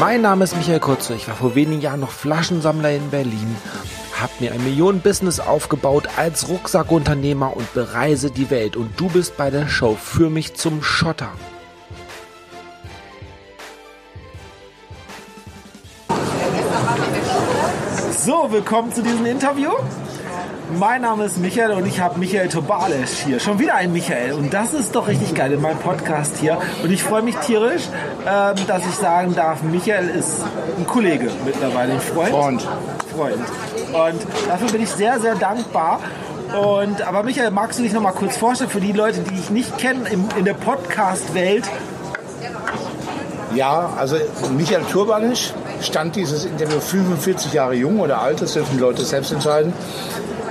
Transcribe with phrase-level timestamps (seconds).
[0.00, 1.14] Mein Name ist Michael Kurze.
[1.14, 3.54] Ich war vor wenigen Jahren noch Flaschensammler in Berlin,
[4.18, 8.76] habe mir ein Millionen-Business aufgebaut als Rucksackunternehmer und bereise die Welt.
[8.76, 11.28] Und du bist bei der Show für mich zum Schotter.
[18.16, 19.72] So, willkommen zu diesem Interview.
[20.78, 23.40] Mein Name ist Michael und ich habe Michael Tobales hier.
[23.40, 24.34] Schon wieder ein Michael.
[24.34, 26.58] Und das ist doch richtig geil in meinem Podcast hier.
[26.82, 27.82] Und ich freue mich tierisch,
[28.26, 30.42] ähm, dass ich sagen darf, Michael ist
[30.78, 32.30] ein Kollege mittlerweile, ein Freund.
[32.30, 32.62] Freund.
[33.14, 34.14] Freund.
[34.14, 36.00] Und dafür bin ich sehr, sehr dankbar.
[36.52, 39.50] Und, aber Michael, magst du dich noch mal kurz vorstellen für die Leute, die ich
[39.50, 41.64] nicht kenne in der Podcast-Welt?
[43.54, 44.16] Ja, also
[44.56, 49.32] Michael Turbanisch stand dieses Interview 45 Jahre jung oder alt, das dürfen die Leute selbst
[49.32, 49.72] entscheiden.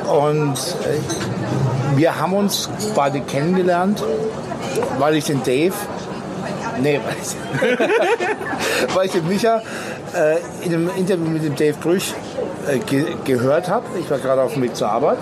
[0.09, 4.04] Und äh, wir haben uns beide kennengelernt,
[4.97, 5.73] weil ich den Dave,
[6.81, 9.61] nee, weil ich, weil ich den Micha
[10.16, 12.14] äh, in einem Interview mit dem Dave Brüch
[12.67, 13.86] äh, ge gehört habe.
[14.00, 15.20] Ich war gerade auf dem Weg zur Arbeit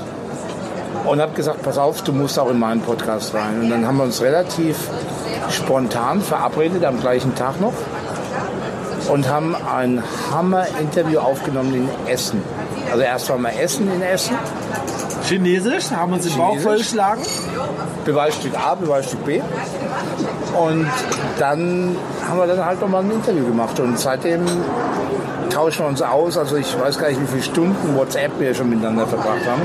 [1.06, 3.62] und habe gesagt, pass auf, du musst auch in meinen Podcast rein.
[3.62, 4.78] Und dann haben wir uns relativ
[5.50, 7.74] spontan verabredet, am gleichen Tag noch,
[9.10, 12.42] und haben ein Hammer-Interview aufgenommen in Essen.
[12.92, 14.36] Also erst waren wir Essen in Essen.
[15.28, 17.24] Chinesisch, haben uns den Bauch vollgeschlagen.
[18.06, 19.42] Beweisstück A, Beweisstück B.
[20.58, 20.88] Und
[21.38, 21.96] dann
[22.28, 23.80] haben wir dann halt nochmal ein Interview gemacht.
[23.80, 24.46] Und seitdem
[25.50, 26.38] tauschen wir uns aus.
[26.38, 29.62] Also ich weiß gar nicht, wie viele Stunden WhatsApp wir schon miteinander verbracht haben.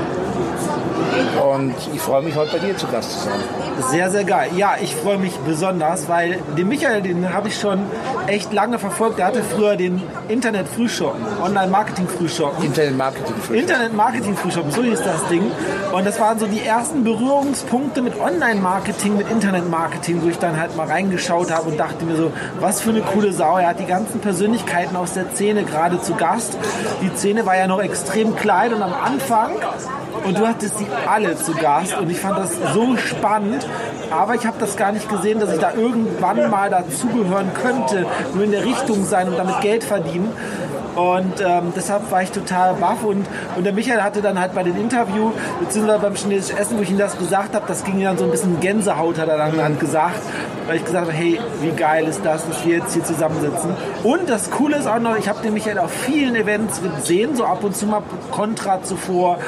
[1.41, 3.62] Und ich freue mich, heute bei dir zu Gast zu sein.
[3.79, 4.49] Sehr, sehr geil.
[4.55, 7.79] Ja, ich freue mich besonders, weil den Michael, den habe ich schon
[8.27, 9.19] echt lange verfolgt.
[9.19, 12.63] Der hatte früher den Internet-Frühschoppen, Online-Marketing-Frühschoppen.
[12.63, 13.55] Internet-Marketing-Frühschoppen.
[13.55, 15.51] Internet-Marketing-Frühschoppen, so hieß das Ding.
[15.91, 20.75] Und das waren so die ersten Berührungspunkte mit Online-Marketing, mit Internet-Marketing, wo ich dann halt
[20.75, 23.57] mal reingeschaut habe und dachte mir so, was für eine coole Sau.
[23.57, 26.57] Er hat die ganzen Persönlichkeiten aus der Szene gerade zu Gast.
[27.01, 29.51] Die Szene war ja noch extrem klein und am Anfang
[30.25, 33.67] und du hattest sie alle zu Gast und ich fand das so spannend,
[34.11, 38.43] aber ich habe das gar nicht gesehen, dass ich da irgendwann mal dazugehören könnte, nur
[38.43, 40.31] in der Richtung sein und damit Geld verdienen.
[40.95, 43.03] Und ähm, deshalb war ich total baff.
[43.03, 46.81] Und, und der Michael hatte dann halt bei dem Interview, beziehungsweise beim chinesischen Essen, wo
[46.81, 49.57] ich ihm das gesagt habe, das ging dann so ein bisschen Gänsehaut, hat er dann,
[49.57, 50.19] dann gesagt.
[50.67, 53.71] Weil ich gesagt habe, hey, wie geil ist das, dass wir jetzt hier zusammensitzen.
[54.03, 57.43] Und das Coole ist auch noch, ich habe den Michael auf vielen Events gesehen, so
[57.43, 59.39] ab und zu mal Contra zuvor,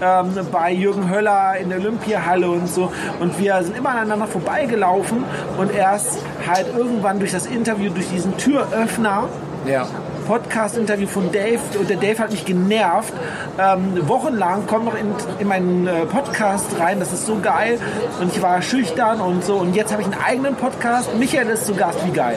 [0.00, 2.90] ähm, bei Jürgen Höller in der Olympiahalle und so.
[3.20, 5.24] Und wir sind immer aneinander vorbeigelaufen
[5.58, 9.28] und erst halt irgendwann durch das Interview, durch diesen Türöffner,
[9.66, 9.86] ja
[10.22, 13.12] Podcast-Interview von Dave und der Dave hat mich genervt.
[13.58, 17.78] Ähm, wochenlang komm noch in, in meinen äh, Podcast rein, das ist so geil.
[18.20, 19.56] Und ich war schüchtern und so.
[19.56, 21.14] Und jetzt habe ich einen eigenen Podcast.
[21.16, 22.36] Michael ist zu Gast, wie geil.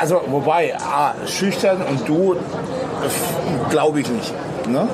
[0.00, 2.36] Also, wobei, A, schüchtern und du,
[3.70, 4.34] glaube ich nicht.
[4.68, 4.88] Ne?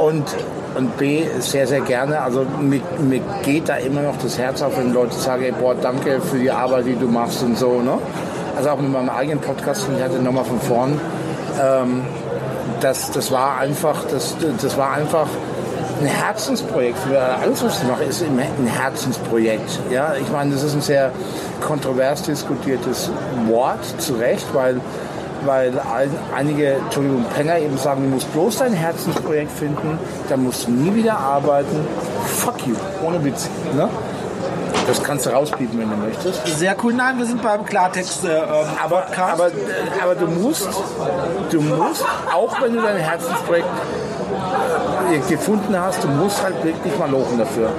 [0.00, 0.24] Und
[0.76, 2.20] und B, sehr, sehr gerne.
[2.20, 5.74] Also mir, mir, geht da immer noch das Herz auf, wenn Leute sagen, ey, boah,
[5.74, 7.80] danke für die Arbeit, die du machst und so.
[7.82, 7.98] Ne?
[8.56, 11.00] Also auch mit meinem eigenen Podcast, ich hatte nochmal von vorn
[11.60, 12.02] ähm,
[12.80, 15.26] das, das war einfach, das, das war einfach
[16.00, 16.98] ein Herzensprojekt.
[17.42, 19.80] Alles, was ich mache, ist ein Herzensprojekt.
[19.90, 21.12] Ja, ich meine, das ist ein sehr
[21.60, 23.10] kontrovers diskutiertes
[23.46, 24.80] Wort, zu Recht, weil,
[25.44, 25.72] weil
[26.34, 29.98] einige, Entschuldigung, Penner eben sagen, du musst bloß dein Herzensprojekt finden,
[30.28, 31.86] dann musst du nie wieder arbeiten.
[32.24, 33.48] Fuck you, ohne Witz.
[33.76, 33.88] Ne?
[34.90, 36.58] Das kannst du rauspiepen, wenn du möchtest.
[36.58, 36.92] Sehr cool.
[36.92, 38.24] Nein, wir sind beim Klartext.
[38.24, 39.52] Äh, ähm, aber, aber, äh,
[40.02, 40.68] aber du musst,
[41.48, 43.68] du musst, auch wenn du dein Herzensprojekt
[45.12, 47.70] äh, gefunden hast, du musst halt wirklich mal lochen dafür.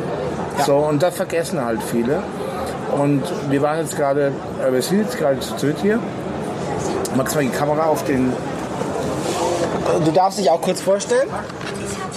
[0.57, 0.63] Ja.
[0.63, 2.23] So, und das vergessen halt viele.
[2.97, 4.31] Und wir waren jetzt gerade,
[4.65, 5.99] äh, wir sind jetzt gerade zu dritt hier.
[7.17, 8.31] Magst du mal die Kamera auf den.
[10.05, 11.27] Du darfst dich auch kurz vorstellen.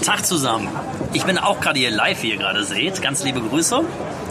[0.04, 0.68] Tag zusammen.
[1.12, 3.02] Ich bin auch gerade hier live, wie ihr gerade seht.
[3.02, 3.80] Ganz liebe Grüße.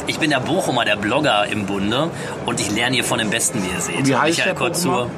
[0.05, 2.09] Ich bin der Bochumer, der Blogger im Bunde
[2.45, 4.07] und ich lerne hier von dem Besten, wie ihr seht.
[4.07, 5.09] Wie heißt Michael Kurzur.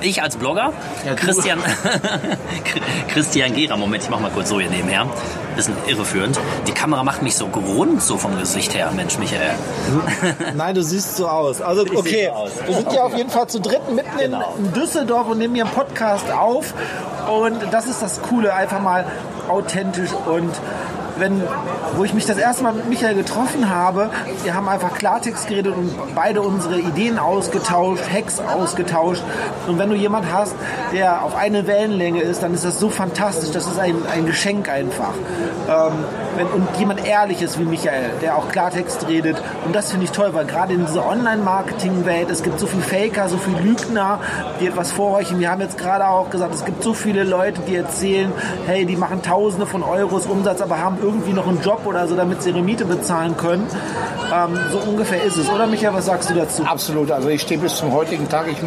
[0.00, 0.72] Ich als Blogger,
[1.06, 1.58] ja, Christian,
[3.08, 5.06] Christian Gera, Moment, ich mach mal kurz so hier nebenher.
[5.56, 6.38] Bisschen irreführend.
[6.66, 9.52] Die Kamera macht mich so rund so vom Gesicht her, Mensch, Michael.
[10.54, 11.62] Nein, du siehst so aus.
[11.62, 12.50] Also, ich okay, so aus.
[12.66, 14.54] wir sind ja auf jeden Fall zu dritt mitten genau.
[14.58, 16.74] in Düsseldorf und nehmen hier einen Podcast auf.
[17.30, 19.06] Und das ist das Coole, einfach mal
[19.48, 20.52] authentisch und
[21.18, 21.42] wenn,
[21.96, 24.10] wo ich mich das erste Mal mit Michael getroffen habe,
[24.42, 29.22] wir haben einfach Klartext geredet und beide unsere Ideen ausgetauscht, Hacks ausgetauscht.
[29.66, 30.54] Und wenn du jemand hast,
[30.92, 33.50] der auf eine Wellenlänge ist, dann ist das so fantastisch.
[33.50, 35.14] Das ist ein, ein Geschenk einfach.
[35.68, 35.92] Ähm,
[36.36, 39.40] wenn, und jemand ehrlich ist wie Michael, der auch Klartext redet.
[39.64, 43.28] Und das finde ich toll, weil gerade in dieser Online-Marketing-Welt, es gibt so viele Faker,
[43.28, 44.20] so viele Lügner,
[44.60, 45.38] die etwas vorheuchen.
[45.38, 48.32] Wir haben jetzt gerade auch gesagt, es gibt so viele Leute, die erzählen,
[48.66, 52.16] hey, die machen Tausende von Euros Umsatz, aber haben irgendwie noch einen Job oder so,
[52.16, 53.66] damit sie ihre Miete bezahlen können.
[54.34, 55.94] Ähm, so ungefähr ist es, oder Michael?
[55.94, 56.64] Was sagst du dazu?
[56.64, 57.10] Absolut.
[57.10, 58.46] Also ich stehe bis zum heutigen Tag.
[58.50, 58.58] Ich,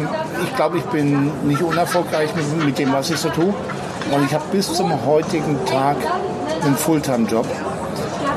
[0.44, 3.52] ich glaube, ich bin nicht unerfolgreich mit, mit dem, was ich so tue.
[4.10, 5.96] Und ich habe bis zum heutigen Tag
[6.64, 7.46] einen Fulltime-Job.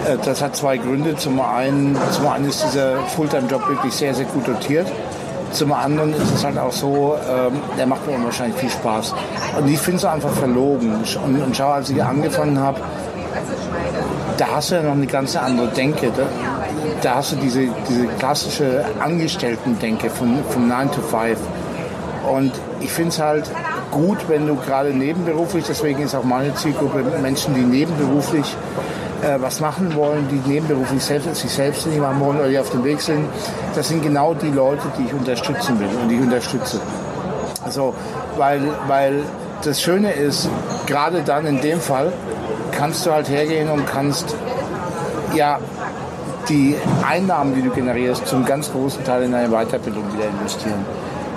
[0.08, 1.16] Äh, das hat zwei Gründe.
[1.16, 4.88] Zum einen, zum einen ist dieser Fulltime-Job wirklich sehr, sehr gut dotiert.
[5.52, 9.14] Zum anderen ist es halt auch so, ähm, der macht mir unwahrscheinlich viel Spaß.
[9.60, 10.96] Und ich finde es einfach verlogen.
[10.96, 12.80] Und, und schau, als ich angefangen habe,
[14.38, 16.12] da hast du ja noch eine ganz andere Denke.
[16.16, 16.24] Da,
[17.02, 21.38] da hast du diese, diese klassische Angestellten-Denke von, von 9 to 5.
[22.32, 23.50] Und ich finde es halt
[23.92, 28.56] gut, wenn du gerade nebenberuflich, deswegen ist auch meine Zielgruppe Menschen, die nebenberuflich
[29.22, 32.84] äh, was machen wollen, die nebenberuflich selbst, sich selbstständig machen wollen oder die auf dem
[32.84, 33.26] Weg sind,
[33.76, 36.80] das sind genau die Leute, die ich unterstützen will und die ich unterstütze.
[37.64, 37.94] Also,
[38.38, 39.24] weil, weil
[39.64, 40.50] das Schöne ist,
[40.88, 42.12] gerade dann in dem Fall,
[42.82, 44.36] kannst du halt hergehen und kannst
[45.36, 45.60] ja
[46.50, 46.76] die
[47.08, 50.84] Einnahmen, die du generierst, zum ganz großen Teil in deine Weiterbildung wieder investieren.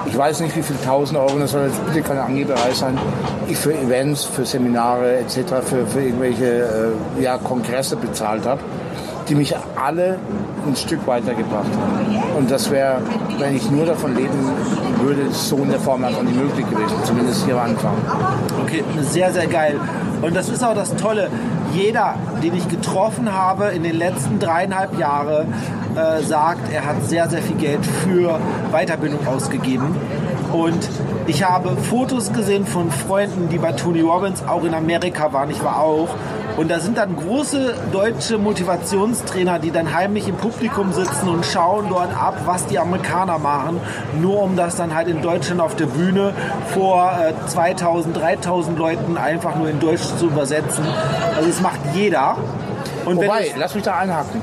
[0.07, 2.99] Ich weiß nicht, wie viel tausend Euro, das soll jetzt bitte keine Angeberei sein,
[3.47, 8.63] ich für Events, für Seminare etc., für, für irgendwelche äh, ja, Kongresse bezahlt habe,
[9.29, 10.19] die mich alle
[10.67, 12.37] ein Stück weitergebracht haben.
[12.37, 12.99] Und das wäre,
[13.39, 14.51] wenn ich nur davon leben
[15.01, 17.95] würde, so in der Form einfach nicht möglich gewesen, zumindest hier am Anfang.
[18.63, 19.79] Okay, sehr, sehr geil.
[20.23, 21.29] Und das ist auch das Tolle.
[21.75, 25.53] Jeder, den ich getroffen habe in den letzten dreieinhalb Jahren,
[25.97, 28.39] äh, sagt, er hat sehr, sehr viel Geld für
[28.73, 29.95] Weiterbildung ausgegeben.
[30.53, 30.89] Und
[31.27, 35.51] ich habe Fotos gesehen von Freunden, die bei Tony Robbins auch in Amerika waren.
[35.51, 36.09] Ich war auch.
[36.57, 41.87] Und da sind dann große deutsche Motivationstrainer, die dann heimlich im Publikum sitzen und schauen
[41.89, 43.81] dort ab, was die Amerikaner machen,
[44.21, 46.33] nur um das dann halt in Deutschland auf der Bühne
[46.73, 50.85] vor äh, 2000, 3000 Leuten einfach nur in Deutsch zu übersetzen.
[51.35, 52.37] Also das macht jeder.
[53.05, 54.41] Und Wobei, lass mich da einhaken.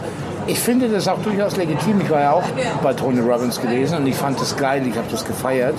[0.48, 2.02] Ich finde das auch durchaus legitim.
[2.02, 2.44] Ich war ja auch
[2.84, 5.75] bei Tony Robbins gewesen und ich fand das geil, ich habe das gefeiert.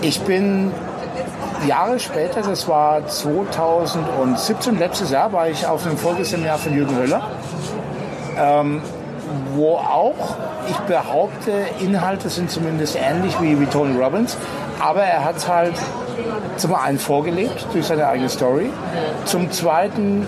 [0.00, 0.70] Ich bin
[1.66, 7.22] Jahre später, das war 2017, letztes Jahr, war ich auf einem Folgeseminar von Jürgen Höller,
[8.38, 8.82] ähm,
[9.54, 10.36] wo auch,
[10.68, 14.36] ich behaupte, Inhalte sind zumindest ähnlich wie, wie Tony Robbins,
[14.80, 15.74] aber er hat halt
[16.56, 18.70] zum einen vorgelebt durch seine eigene Story,
[19.24, 20.26] zum zweiten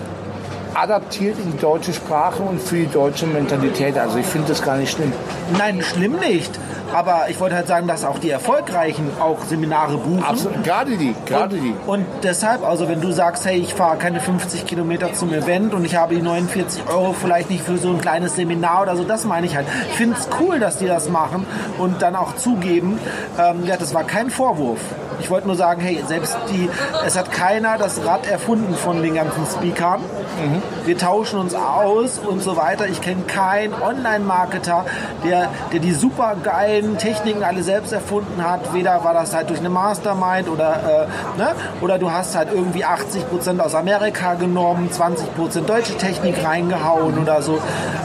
[0.73, 3.97] adaptiert in die deutsche Sprache und für die deutsche Mentalität.
[3.97, 5.11] Also ich finde das gar nicht schlimm.
[5.57, 6.59] Nein, schlimm nicht.
[6.93, 10.23] Aber ich wollte halt sagen, dass auch die Erfolgreichen auch Seminare buchen.
[10.23, 11.75] Absolut, gerade die, gerade und, die.
[11.87, 15.85] Und deshalb, also wenn du sagst, hey, ich fahre keine 50 Kilometer zum Event und
[15.85, 19.23] ich habe die 49 Euro vielleicht nicht für so ein kleines Seminar oder so, das
[19.25, 19.67] meine ich halt.
[19.89, 21.45] Ich finde es cool, dass die das machen
[21.77, 22.99] und dann auch zugeben,
[23.39, 24.79] ähm, ja, das war kein Vorwurf.
[25.21, 26.69] Ich wollte nur sagen, hey, selbst die,
[27.05, 30.01] es hat keiner das Rad erfunden von den ganzen Speakern.
[30.01, 30.61] Mhm.
[30.85, 32.87] Wir tauschen uns aus und so weiter.
[32.87, 34.85] Ich kenne keinen Online-Marketer,
[35.23, 38.73] der, der die super geilen Techniken alle selbst erfunden hat.
[38.73, 41.07] Weder war das halt durch eine Mastermind oder,
[41.37, 41.53] äh, ne?
[41.81, 47.59] oder du hast halt irgendwie 80% aus Amerika genommen, 20% deutsche Technik reingehauen oder so.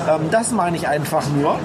[0.08, 1.58] Ähm, das meine ich einfach nur.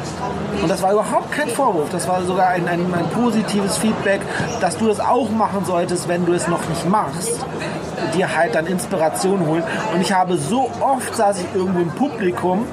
[0.62, 1.90] Und das war überhaupt kein Vorwurf.
[1.92, 4.22] Das war sogar ein, ein, ein positives Feedback,
[4.60, 7.40] dass du das auch machen solltest, wenn du es noch nicht machst
[8.14, 9.64] dir halt dann Inspiration holen.
[9.94, 12.66] Und ich habe so oft saß ich irgendwo im Publikum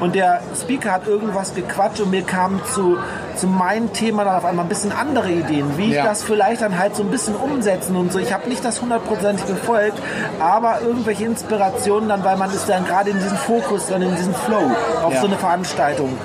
[0.00, 2.96] und der Speaker hat irgendwas gequatscht und mir kamen zu,
[3.36, 6.04] zu meinem Thema dann auf einmal ein bisschen andere Ideen, wie ich ja.
[6.04, 8.18] das vielleicht dann halt so ein bisschen umsetzen und so.
[8.18, 10.00] Ich habe nicht das hundertprozentig befolgt,
[10.40, 14.34] aber irgendwelche Inspirationen dann, weil man ist dann gerade in diesem Fokus, dann in diesem
[14.34, 14.70] Flow
[15.04, 15.20] auf ja.
[15.20, 16.16] so eine Veranstaltung.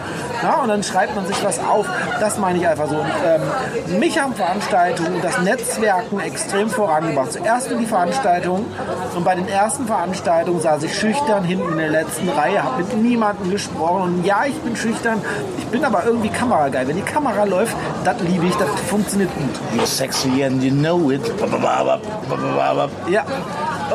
[0.45, 1.87] Ja, und dann schreibt man sich was auf.
[2.19, 2.97] Das meine ich einfach so.
[2.97, 7.31] Und, ähm, mich haben Veranstaltungen das Netzwerken extrem vorangebracht.
[7.31, 8.63] Zuerst in die Veranstaltung
[9.15, 12.95] und bei den ersten Veranstaltungen saß ich schüchtern hinten in der letzten Reihe, habe mit
[12.95, 14.03] niemandem gesprochen.
[14.03, 15.19] Und ja, ich bin schüchtern,
[15.57, 16.87] ich bin aber irgendwie kamerageil.
[16.87, 19.79] Wenn die Kamera läuft, das liebe ich, das funktioniert gut.
[19.81, 21.23] You're sexy and you know it.
[23.09, 23.25] Ja,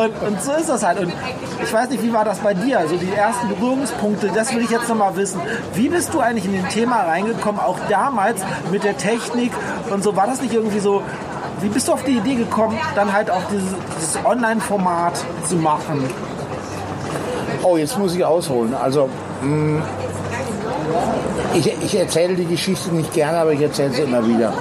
[0.01, 0.99] und, und so ist das halt.
[1.01, 1.13] Und
[1.63, 2.79] ich weiß nicht, wie war das bei dir?
[2.79, 5.41] Also die ersten Berührungspunkte, das will ich jetzt nochmal wissen.
[5.75, 8.41] Wie bist du eigentlich in den Thema reingekommen, auch damals
[8.71, 9.53] mit der Technik
[9.91, 10.17] und so?
[10.17, 11.03] War das nicht irgendwie so,
[11.61, 13.69] wie bist du auf die Idee gekommen, dann halt auch dieses,
[14.01, 16.09] dieses Online-Format zu machen?
[17.63, 18.75] Oh, jetzt muss ich ausholen.
[18.75, 19.11] Also,
[19.43, 19.83] mh,
[21.55, 24.55] ich, ich erzähle die Geschichte nicht gerne, aber ich erzähle sie immer wieder.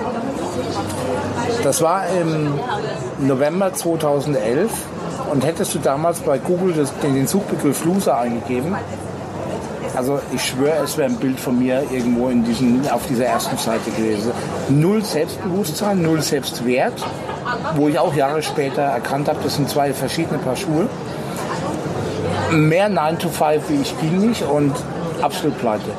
[1.63, 2.60] Das war im
[3.25, 4.69] November 2011
[5.32, 8.76] und hättest du damals bei Google das, den Suchbegriff Loser eingegeben,
[9.96, 13.58] also ich schwöre, es wäre ein Bild von mir irgendwo in diesen, auf dieser ersten
[13.58, 14.32] Seite gewesen.
[14.70, 16.94] Null Selbstbewusstsein, null Selbstwert,
[17.76, 20.88] wo ich auch Jahre später erkannt habe, das sind zwei verschiedene Paar Schuhe.
[22.52, 24.74] Mehr 9 to 5 wie ich ging nicht und
[25.22, 25.92] absolut pleite.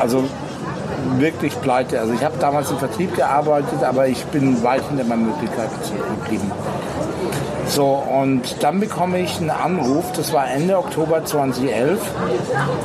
[0.00, 0.24] Also
[1.18, 1.98] wirklich pleite.
[1.98, 6.52] Also ich habe damals im Vertrieb gearbeitet, aber ich bin weit hinter meinen Möglichkeiten zurückgeblieben.
[7.68, 12.00] So, und dann bekomme ich einen Anruf, das war Ende Oktober 2011.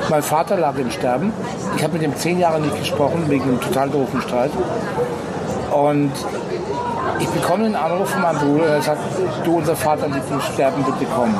[0.09, 1.31] Mein Vater lag im Sterben.
[1.77, 4.51] Ich habe mit ihm zehn Jahre nicht gesprochen, wegen einem total doofen Streit.
[5.71, 6.11] Und
[7.21, 8.99] ich bekomme einen Anruf von meinem Bruder, der sagt,
[9.43, 11.35] du, unser Vater liegt im Sterben, bitte kommen.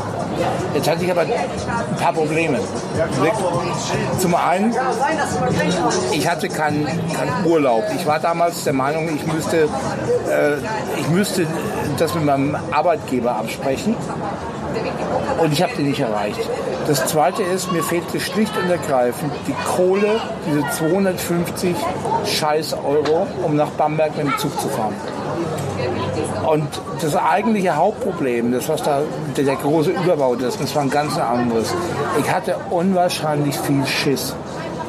[0.73, 2.59] Jetzt hatte ich aber ein paar Probleme.
[4.19, 4.73] Zum einen,
[6.11, 7.83] ich hatte keinen, keinen Urlaub.
[7.95, 9.63] Ich war damals der Meinung, ich müsste,
[10.29, 10.57] äh,
[11.00, 11.47] ich müsste
[11.97, 13.95] das mit meinem Arbeitgeber absprechen.
[15.39, 16.39] Und ich habe den nicht erreicht.
[16.88, 21.75] Das zweite ist, mir fehlte schlicht und ergreifend die Kohle, diese 250
[22.25, 24.95] Scheiß Euro, um nach Bamberg mit dem Zug zu fahren.
[26.45, 26.67] Und
[27.01, 29.01] das eigentliche Hauptproblem, das was da
[29.38, 31.74] der, der große Überbau ist, das war ein ganz anderes.
[32.19, 34.36] Ich hatte unwahrscheinlich viel Schiss.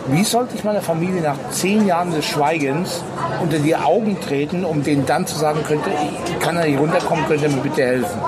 [0.09, 3.03] Wie sollte ich meiner Familie nach zehn Jahren des Schweigens
[3.41, 5.91] unter die Augen treten, um denen dann zu sagen könnte,
[6.27, 8.21] ich kann da nicht runterkommen, könnt ihr mir bitte helfen?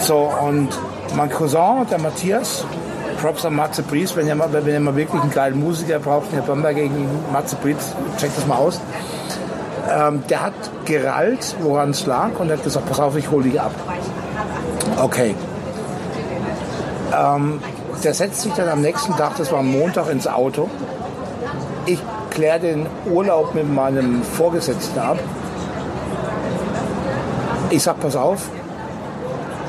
[0.00, 0.68] So, und
[1.14, 2.64] mein Cousin, der Matthias,
[3.20, 6.30] Props an Matze Priest, wenn ihr mal, wenn ihr mal wirklich einen geilen Musiker braucht,
[6.30, 8.80] in der Bamberg gegen Matze Priest, checkt das mal aus.
[9.90, 10.52] Ähm, der hat
[10.84, 13.72] gerallt, woran es lag und hat gesagt, pass auf, ich hole dich ab.
[15.00, 15.34] Okay.
[17.12, 17.60] Ähm,
[18.04, 20.70] der setzt sich dann am nächsten Tag, das war Montag, ins Auto.
[21.86, 25.18] Ich kläre den Urlaub mit meinem Vorgesetzten ab.
[27.70, 28.48] Ich sag, pass auf,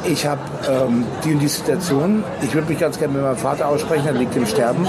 [0.03, 2.23] ich habe ähm, die und die Situation.
[2.41, 4.87] Ich würde mich ganz gerne mit meinem Vater aussprechen, er liegt im Sterben.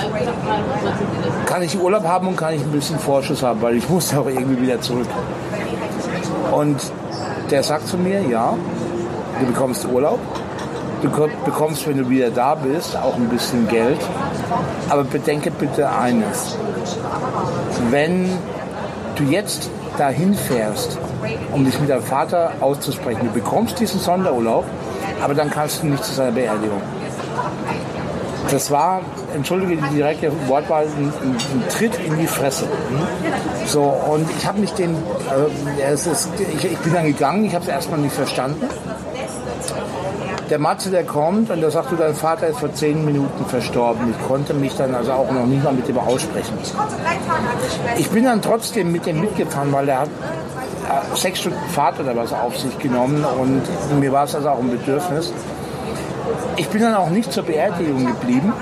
[1.47, 4.27] Kann ich Urlaub haben und kann ich ein bisschen Vorschuss haben, weil ich muss auch
[4.27, 5.09] irgendwie wieder zurück.
[6.53, 6.81] Und
[7.51, 8.55] der sagt zu mir, ja,
[9.41, 10.19] du bekommst Urlaub,
[11.03, 11.11] du
[11.45, 14.01] bekommst, wenn du wieder da bist, auch ein bisschen Geld.
[14.89, 16.57] Aber bedenke bitte eines.
[17.91, 18.31] Wenn
[19.17, 20.99] du jetzt dahin fährst,
[21.53, 24.65] um dich mit deinem Vater auszusprechen, du bekommst diesen Sonderurlaub,
[25.23, 26.83] aber dann kannst du nicht zu seiner Beerdigung.
[28.51, 29.01] Das war,
[29.35, 32.67] entschuldige die direkte Wortwahl, ein, ein, Tritt in die Fresse.
[33.67, 37.55] So, und ich habe mich den, äh, es ist, ich, ich bin dann gegangen, ich
[37.55, 38.69] habe es erstmal nicht verstanden.
[40.51, 44.11] Der Matze, der kommt und der sagt, du, dein Vater ist vor zehn Minuten verstorben.
[44.11, 46.59] Ich konnte mich dann also auch noch nicht mal mit dem aussprechen.
[47.97, 50.11] Ich bin dann trotzdem mit dem mitgefahren, weil er hat
[51.15, 53.63] sechs Stunden Fahrt oder was auf sich genommen und
[54.01, 55.33] mir war es also auch ein Bedürfnis.
[56.57, 58.53] Ich bin dann auch nicht zur Beerdigung geblieben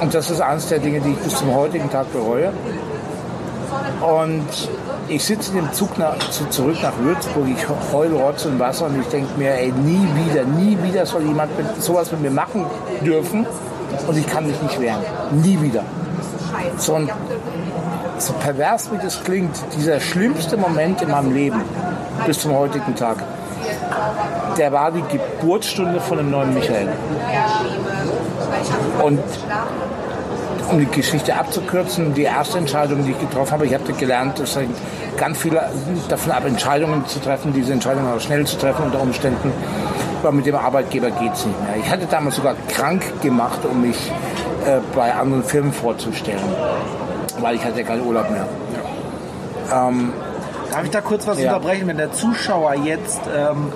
[0.00, 2.52] und das ist eines der Dinge, die ich bis zum heutigen Tag bereue.
[4.00, 4.46] Und
[5.08, 8.86] ich sitze in dem Zug nach, zu, zurück nach Würzburg, ich heule Rotz und Wasser
[8.86, 12.30] und ich denke mir, ey, nie wieder, nie wieder soll jemand mit, sowas mit mir
[12.30, 12.66] machen
[13.04, 13.46] dürfen
[14.06, 15.00] und ich kann mich nicht wehren.
[15.32, 15.82] Nie wieder.
[16.78, 17.10] So, und
[18.26, 21.60] so pervers wie das klingt, dieser schlimmste Moment in meinem Leben
[22.26, 23.18] bis zum heutigen Tag,
[24.56, 26.88] der war die Geburtsstunde von dem neuen Michael.
[29.02, 29.20] Und
[30.70, 34.56] um die Geschichte abzukürzen, die erste Entscheidung, die ich getroffen habe, ich habe gelernt, es
[34.56, 34.76] hängt
[35.16, 35.60] ganz viel
[36.08, 39.52] davon ab, Entscheidungen zu treffen, diese Entscheidungen auch schnell zu treffen unter Umständen.
[40.22, 41.76] Aber mit dem Arbeitgeber geht es nicht mehr.
[41.78, 44.10] Ich hatte damals sogar krank gemacht, um mich
[44.66, 46.40] äh, bei anderen Firmen vorzustellen
[47.40, 48.46] weil ich hatte keinen Urlaub mehr.
[49.72, 50.12] Ähm,
[50.74, 51.54] Darf ich da kurz was ja.
[51.54, 53.72] unterbrechen, wenn der Zuschauer jetzt ähm,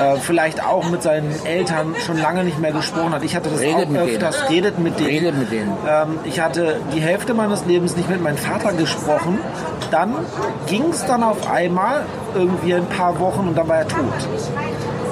[0.00, 3.22] äh, vielleicht auch mit seinen Eltern schon lange nicht mehr gesprochen hat?
[3.22, 4.48] Ich hatte das redet auch öfters, denen.
[4.48, 5.08] redet mit denen.
[5.08, 5.72] Redet mit denen.
[5.88, 9.38] Ähm, ich hatte die Hälfte meines Lebens nicht mit meinem Vater gesprochen.
[9.92, 10.12] Dann
[10.66, 12.04] ging es dann auf einmal
[12.34, 14.02] irgendwie ein paar Wochen und dann war er tot.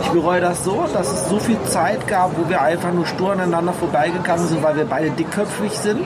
[0.03, 3.31] Ich bereue das so, dass es so viel Zeit gab, wo wir einfach nur stur
[3.31, 6.03] aneinander vorbeigegangen sind, weil wir beide dickköpfig sind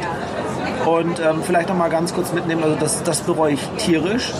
[0.86, 4.32] und ähm, vielleicht noch mal ganz kurz mitnehmen, also das, das bereue ich tierisch.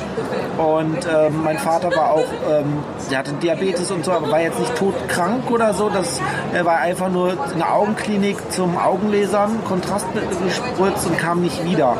[0.58, 4.58] Und ähm, mein Vater war auch, ähm, der hatte Diabetes und so, aber war jetzt
[4.58, 5.88] nicht todkrank oder so.
[5.88, 6.20] Das,
[6.52, 11.96] er war einfach nur in der Augenklinik zum Augenlesern, Kontrastmittel gespritzt und kam nicht wieder.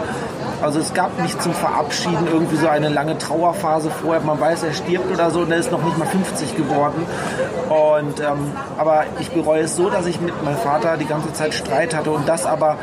[0.62, 4.22] Also es gab nicht zum Verabschieden irgendwie so eine lange Trauerphase vorher.
[4.22, 7.06] Man weiß, er stirbt oder so und er ist noch nicht mal 50 geworden.
[7.70, 11.54] Und, ähm, aber ich bereue es so, dass ich mit meinem Vater die ganze Zeit
[11.54, 12.76] Streit hatte und das aber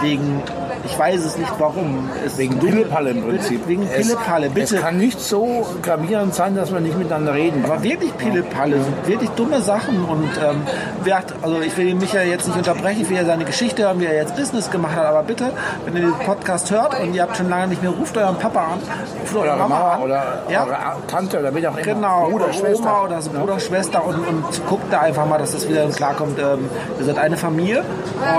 [0.00, 0.42] wegen
[0.90, 2.10] ich weiß es nicht warum.
[2.24, 3.66] Es wegen Pillepalle im Prinzip.
[3.68, 4.76] Wegen Pillepalle, bitte.
[4.76, 7.64] Es kann nicht so gravierend sein, dass wir nicht miteinander reden.
[7.64, 10.04] Aber wirklich Pillepalle, sind wirklich dumme Sachen.
[10.04, 10.62] Und ähm,
[11.04, 13.84] wer hat, also ich will mich ja jetzt nicht unterbrechen, ich will ja seine Geschichte
[13.84, 15.06] hören, wie er jetzt Business gemacht hat.
[15.06, 15.52] Aber bitte,
[15.84, 18.72] wenn ihr den Podcast hört und ihr habt schon lange nicht mehr, ruft euren Papa
[18.72, 18.78] an.
[19.22, 20.02] Ruft oder Mama, Mama an.
[20.02, 20.64] Oder ja?
[20.64, 21.82] eure Tante oder wie auch immer.
[21.82, 22.82] Genau, Bruder, oder Schwester.
[22.82, 26.38] Oma oder so Bruder, Schwester und, und guckt da einfach mal, dass das wieder klarkommt.
[26.38, 26.68] Ähm,
[26.98, 27.84] ihr seid eine Familie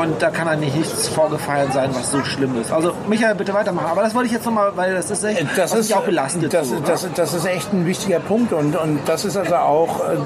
[0.01, 2.72] und da kann eigentlich nichts vorgefallen sein, was so schlimm ist.
[2.72, 3.88] Also Michael, bitte weitermachen.
[3.90, 6.54] Aber das wollte ich jetzt nochmal, weil das ist echt, das ist auch belastet.
[6.54, 10.00] Das, so, das, das, ist echt ein wichtiger Punkt und, und das ist also auch,
[10.00, 10.18] äh,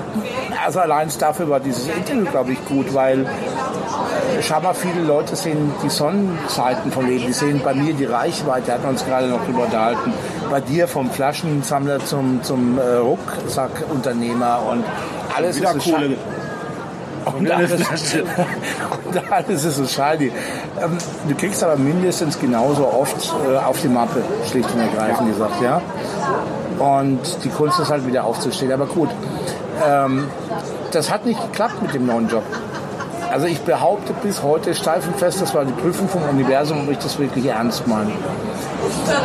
[0.65, 5.35] also allein dafür war dieses Interview, glaube ich, gut, weil äh, schau mal, viele Leute
[5.35, 9.27] sehen die Sonnenseiten vom Leben, die sehen bei mir die Reichweite, hatten wir uns gerade
[9.27, 10.13] noch drüber unterhalten,
[10.49, 14.83] bei dir vom Flaschensammler zum, zum äh, Rucksackunternehmer und
[15.35, 16.17] alles Wieder ist coole
[17.25, 17.71] und alles,
[19.05, 20.25] und alles ist so schade.
[20.25, 25.61] Ähm, du kriegst aber mindestens genauso oft äh, auf die Mappe, schlicht und ergreifend gesagt,
[25.61, 25.81] ja.
[26.79, 28.71] Und die Kunst ist halt wieder aufzustehen.
[28.71, 29.09] Aber gut,
[29.85, 30.27] ähm,
[30.91, 32.43] das hat nicht geklappt mit dem neuen Job.
[33.31, 36.91] Also ich behaupte bis heute steif und fest, das war die Prüfung vom Universum, ob
[36.91, 38.11] ich das wirklich ernst meine.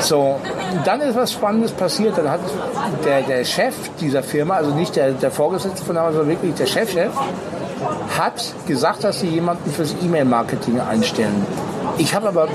[0.00, 0.40] So,
[0.84, 2.18] dann ist was Spannendes passiert.
[2.18, 2.40] Dann hat
[3.04, 6.66] der, der Chef dieser Firma, also nicht der, der Vorgesetzte von damals, sondern wirklich der
[6.66, 7.59] Chefchef, -Chef,
[8.18, 11.46] hat gesagt, dass sie jemanden fürs E-Mail-Marketing einstellen.
[11.98, 12.48] Ich habe aber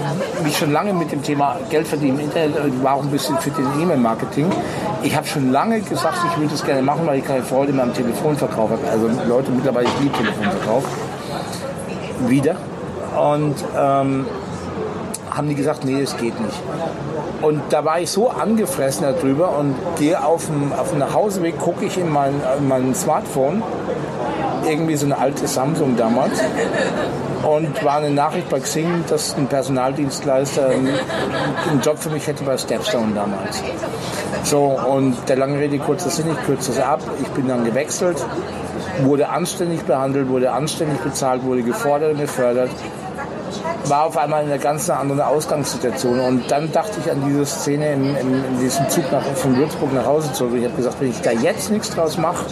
[0.44, 3.38] mich schon lange mit dem Thema Geld verdienen im Internet, äh, war auch ein bisschen
[3.38, 4.52] für den E-Mail-Marketing.
[5.04, 7.84] Ich habe schon lange gesagt, ich würde das gerne machen, weil ich keine Freude mehr
[7.84, 8.82] am Telefonverkauf habe.
[8.90, 10.84] Also Leute mittlerweile, ich liebe Telefonverkauf.
[12.28, 12.56] Wieder.
[13.16, 14.26] Und ähm,
[15.36, 16.62] haben die gesagt, nee, es geht nicht.
[17.42, 21.86] Und da war ich so angefressen darüber und gehe auf dem, auf dem Nachhauseweg, gucke
[21.86, 23.62] ich in mein, in mein Smartphone
[24.68, 26.40] irgendwie so eine alte Samsung damals.
[27.44, 32.58] Und war eine Nachricht bei Xing, dass ein Personaldienstleister einen Job für mich hätte bei
[32.58, 33.62] Stepstone damals.
[34.44, 37.02] So, und der lange Rede, kurzer Sinn, ich kürze es ab.
[37.22, 38.18] Ich bin dann gewechselt,
[39.04, 42.72] wurde anständig behandelt, wurde anständig bezahlt, wurde gefordert und gefördert
[43.90, 46.20] war auf einmal in einer ganz anderen Ausgangssituation.
[46.20, 49.94] Und dann dachte ich an diese Szene in, in, in diesem Zug nach, von Würzburg
[49.94, 50.54] nach Hause zurück.
[50.56, 52.46] Ich habe gesagt, wenn ich da jetzt nichts draus mache,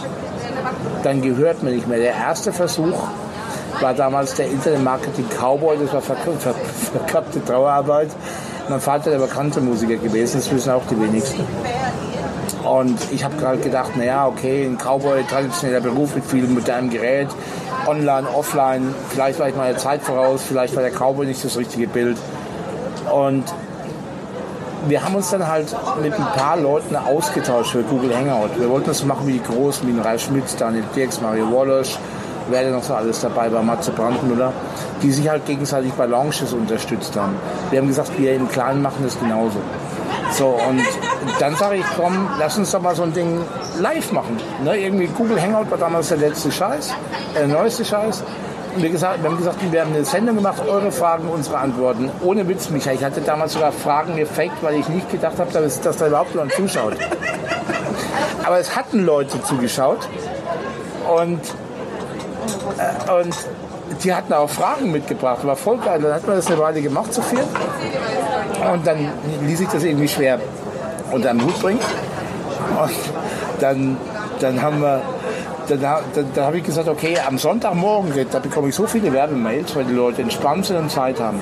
[1.04, 1.98] dann gehört mir nicht mehr.
[1.98, 2.98] Der erste Versuch
[3.80, 8.08] war damals der Internet-Marketing Cowboy, das war verkappte Trauerarbeit.
[8.68, 11.44] Mein Vater der bekannte Musiker gewesen, das wissen auch die wenigsten.
[12.64, 17.28] Und ich habe gerade gedacht, naja, okay, ein Cowboy, traditioneller Beruf mit viel modernem Gerät,
[17.86, 21.86] online, offline, vielleicht war ich meiner Zeit voraus, vielleicht war der Cowboy nicht das richtige
[21.86, 22.16] Bild.
[23.12, 23.44] Und
[24.88, 28.50] wir haben uns dann halt mit ein paar Leuten ausgetauscht für Google Hangout.
[28.58, 31.98] Wir wollten das machen wie die Großen, wie ein Ralf Schmidt, Daniel Dirks, Mario Wallace,
[32.48, 34.52] wer denn noch so alles dabei war, Matze Brandenmüller,
[35.02, 37.36] die sich halt gegenseitig bei Launches unterstützt haben.
[37.70, 39.58] Wir haben gesagt, wir im Kleinen machen das genauso.
[40.32, 40.82] So, und
[41.38, 43.40] dann sage ich, komm, lass uns doch mal so ein Ding
[43.78, 44.36] live machen.
[44.64, 44.76] Ne?
[44.78, 46.92] Irgendwie Google Hangout war damals der letzte Scheiß,
[47.34, 48.22] der neueste Scheiß
[48.76, 52.10] wir, gesagt, wir haben gesagt, wir haben eine Sendung gemacht, eure Fragen, unsere Antworten.
[52.22, 52.96] Ohne Witz, Michael.
[52.96, 56.32] Ich hatte damals sogar Fragen gefaked, weil ich nicht gedacht habe, dass, dass da überhaupt
[56.32, 56.94] jemand zuschaut.
[58.44, 60.08] Aber es hatten Leute zugeschaut
[61.08, 61.40] und,
[62.78, 63.34] äh, und
[64.02, 65.46] die hatten auch Fragen mitgebracht.
[65.46, 66.00] War voll geil.
[66.00, 67.40] Dann hat man das eine Weile gemacht zu viel.
[68.72, 69.08] Und dann
[69.46, 70.40] ließ ich das irgendwie schwer
[71.10, 71.80] unter den Hut bringen.
[72.80, 72.92] Und
[73.60, 73.96] dann,
[74.40, 75.00] dann haben wir
[75.68, 76.00] da, da,
[76.34, 79.92] da habe ich gesagt, okay, am Sonntagmorgen, da bekomme ich so viele Werbemails, weil die
[79.92, 81.40] Leute entspannt sind und Zeit haben.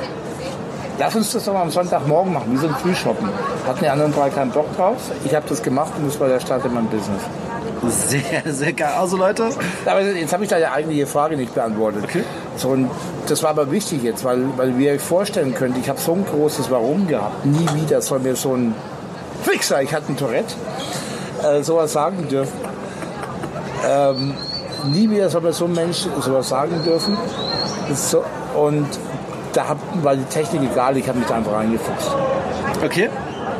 [0.98, 3.28] Lass uns das doch mal am Sonntagmorgen machen, wie so ein Frühshoppen.
[3.66, 4.96] Hatten die anderen drei keinen Bock drauf.
[5.24, 7.22] Ich habe das gemacht und das war der Start in meinem Business.
[7.88, 8.92] Sehr, sehr geil.
[8.96, 9.48] Also Leute.
[9.86, 12.04] Aber jetzt habe ich deine eigentliche Frage nicht beantwortet.
[12.04, 12.22] Okay.
[12.56, 12.90] So, und
[13.26, 16.24] das war aber wichtig jetzt, weil, weil ihr euch vorstellen könnt, ich habe so ein
[16.24, 17.44] großes Warum gehabt.
[17.44, 18.74] Nie wieder soll mir so ein
[19.42, 20.54] Fixer, ich hatte ein Tourette,
[21.42, 22.52] äh, sowas sagen dürfen.
[23.86, 24.34] Ähm,
[24.92, 27.16] nie wieder soll man so ein Mensch sowas sagen dürfen.
[27.94, 28.24] So,
[28.56, 28.86] und
[29.52, 32.10] da hab, war die Technik egal, ich habe mich da einfach reingefuchst.
[32.84, 33.10] Okay.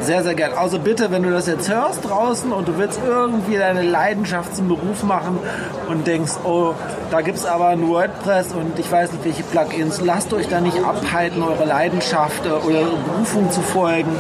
[0.01, 0.51] Sehr, sehr geil.
[0.57, 4.67] Also bitte, wenn du das jetzt hörst draußen und du willst irgendwie deine Leidenschaft zum
[4.67, 5.39] Beruf machen
[5.89, 6.75] und denkst, oh,
[7.13, 10.61] da gibt es aber ein WordPress und ich weiß nicht welche Plugins, lasst euch da
[10.61, 14.11] nicht abhalten, eure Leidenschaft oder Berufung zu folgen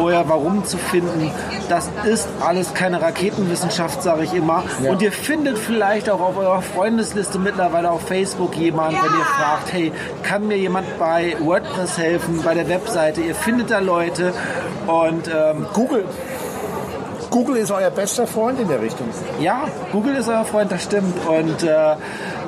[0.00, 1.30] euer Warum zu finden.
[1.68, 4.64] Das ist alles keine Raketenwissenschaft, sage ich immer.
[4.82, 4.90] Ja.
[4.90, 9.72] Und ihr findet vielleicht auch auf eurer Freundesliste mittlerweile auf Facebook jemanden, wenn ihr fragt,
[9.72, 13.20] hey, kann mir jemand bei WordPress helfen, bei der Webseite?
[13.20, 14.32] Ihr findet da Leute
[14.86, 16.04] und ähm, Google.
[17.30, 19.08] Google ist euer bester Freund in der Richtung.
[19.40, 21.14] ja, Google ist euer Freund, das stimmt.
[21.26, 21.96] Und äh,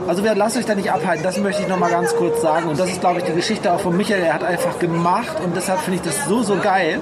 [0.06, 2.68] also wer lasst euch da nicht abhalten, das möchte ich noch mal ganz kurz sagen.
[2.68, 4.22] Und das ist, glaube ich, die Geschichte auch von Michael.
[4.22, 7.00] Er hat einfach gemacht und deshalb finde ich das so, so geil.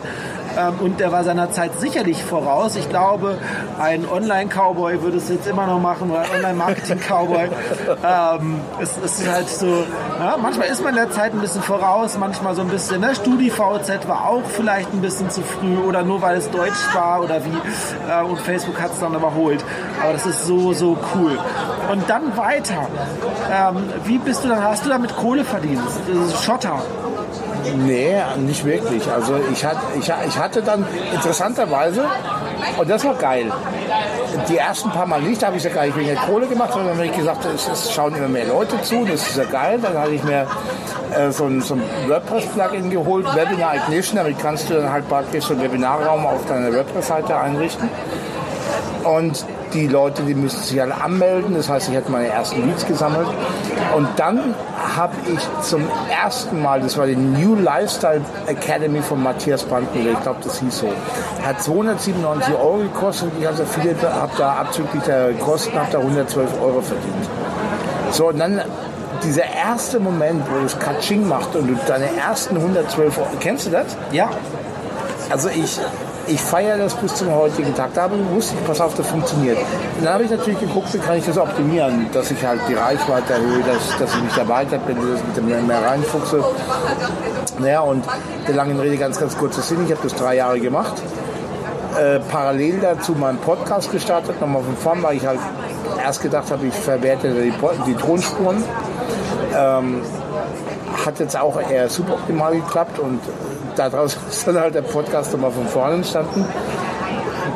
[0.56, 2.76] Ähm, und der war seiner Zeit sicherlich voraus.
[2.76, 3.38] Ich glaube,
[3.78, 7.44] ein Online-Cowboy würde es jetzt immer noch machen oder ein Online-Marketing-Cowboy.
[8.04, 9.84] ähm, es, es ist halt so,
[10.18, 13.00] ja, manchmal ist man der Zeit ein bisschen voraus, manchmal so ein bisschen.
[13.00, 13.14] Ne?
[13.14, 17.44] StudiVZ war auch vielleicht ein bisschen zu früh oder nur weil es Deutsch war oder
[17.44, 18.10] wie.
[18.10, 19.64] Äh, und Facebook hat es dann überholt.
[20.02, 21.38] Aber das ist so, so cool.
[21.90, 22.88] Und dann weiter.
[23.52, 25.82] Ähm, wie bist du dann, hast du damit Kohle verdient?
[26.08, 26.82] Das ist Schotter.
[27.74, 29.10] Nee, nicht wirklich.
[29.10, 32.04] Also ich hatte, ich, ich hatte dann interessanterweise,
[32.76, 33.50] und das war geil,
[34.48, 36.72] die ersten paar Mal nicht, da habe ich ja gar nicht wegen der Kohle gemacht,
[36.72, 39.78] sondern habe ich gesagt, es, es schauen immer mehr Leute zu, das ist ja geil.
[39.82, 40.46] Dann habe ich mir
[41.16, 45.44] äh, so ein, so ein WordPress-Plugin geholt, Webinar Ignition, damit kannst du dann halt praktisch
[45.44, 47.88] so einen Webinarraum auf deiner WordPress-Seite einrichten.
[49.04, 49.44] Und
[49.76, 51.54] die Leute, die müssen sich alle anmelden.
[51.54, 53.28] Das heißt, ich hatte meine ersten Leads gesammelt.
[53.94, 54.54] Und dann
[54.96, 60.22] habe ich zum ersten Mal, das war die New Lifestyle Academy von Matthias Brandenburg, ich
[60.22, 60.88] glaube, das hieß so,
[61.44, 63.30] hat 297 Euro gekostet.
[63.38, 67.28] Ich habe da abzüglich der Kosten habe da 112 Euro verdient.
[68.10, 68.60] So, und dann
[69.22, 73.70] dieser erste Moment, wo das Katsching macht und du deine ersten 112 Euro, kennst du
[73.70, 73.96] das?
[74.12, 74.30] Ja,
[75.30, 75.80] Also ich,
[76.26, 77.94] ich feiere das bis zum heutigen Tag.
[77.94, 79.58] Da habe ich pass auf, das funktioniert.
[80.02, 83.34] Dann habe ich natürlich geguckt, wie kann ich das optimieren, dass ich halt die Reichweite
[83.34, 86.44] erhöhe, dass, dass ich mich da weiterbilde, dass ich mit dem mehr, reinfuchse.
[87.58, 88.04] Naja, und
[88.46, 89.84] der langen Rede ganz, ganz kurzer Sinn.
[89.84, 90.94] Ich habe das drei Jahre gemacht.
[91.98, 95.40] Äh, parallel dazu meinen Podcast gestartet, nochmal von vorn, weil ich halt
[96.04, 97.52] erst gedacht habe, ich verwerte die,
[97.86, 98.62] die Tonspuren.
[99.56, 100.02] Ähm,
[101.04, 103.20] hat jetzt auch eher suboptimal geklappt und
[103.76, 106.44] daraus ist dann halt der Podcast nochmal von vorne entstanden.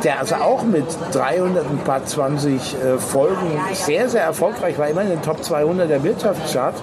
[0.03, 5.01] Der also auch mit 300 und paar 20 äh, Folgen sehr, sehr erfolgreich war, immer
[5.01, 6.73] in den Top 200 der Wirtschaftschart,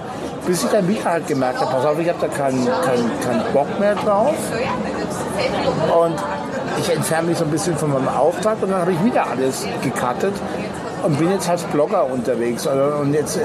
[0.45, 3.53] bis ich dann wieder halt gemerkt habe, pass auf, ich habe da keinen keinen keinen
[3.53, 4.35] Bock mehr drauf
[6.01, 6.15] und
[6.79, 9.65] ich entferne mich so ein bisschen von meinem Auftrag und dann habe ich wieder alles
[9.81, 10.33] gecuttet
[11.03, 12.67] und bin jetzt als Blogger unterwegs.
[12.67, 13.39] Also, und jetzt,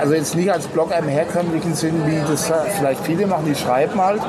[0.00, 4.00] also jetzt nicht als Blogger im herkömmlichen Sinn, wie das vielleicht viele machen, die schreiben
[4.00, 4.20] halt,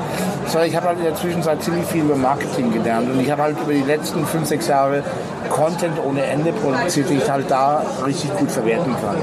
[0.46, 3.42] sondern ich habe halt in der Zwischenzeit ziemlich viel über Marketing gelernt und ich habe
[3.42, 5.02] halt über die letzten fünf, sechs Jahre
[5.50, 9.16] Content ohne Ende produziert, den ich halt da richtig gut verwerten kann.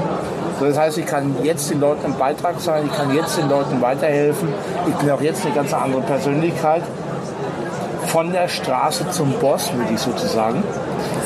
[0.60, 3.80] Das heißt, ich kann jetzt den Leuten ein Beitrag sein, ich kann jetzt den Leuten
[3.80, 4.48] weiterhelfen.
[4.88, 6.82] Ich bin auch jetzt eine ganz andere Persönlichkeit.
[8.06, 10.62] Von der Straße zum Boss, würde ich sozusagen.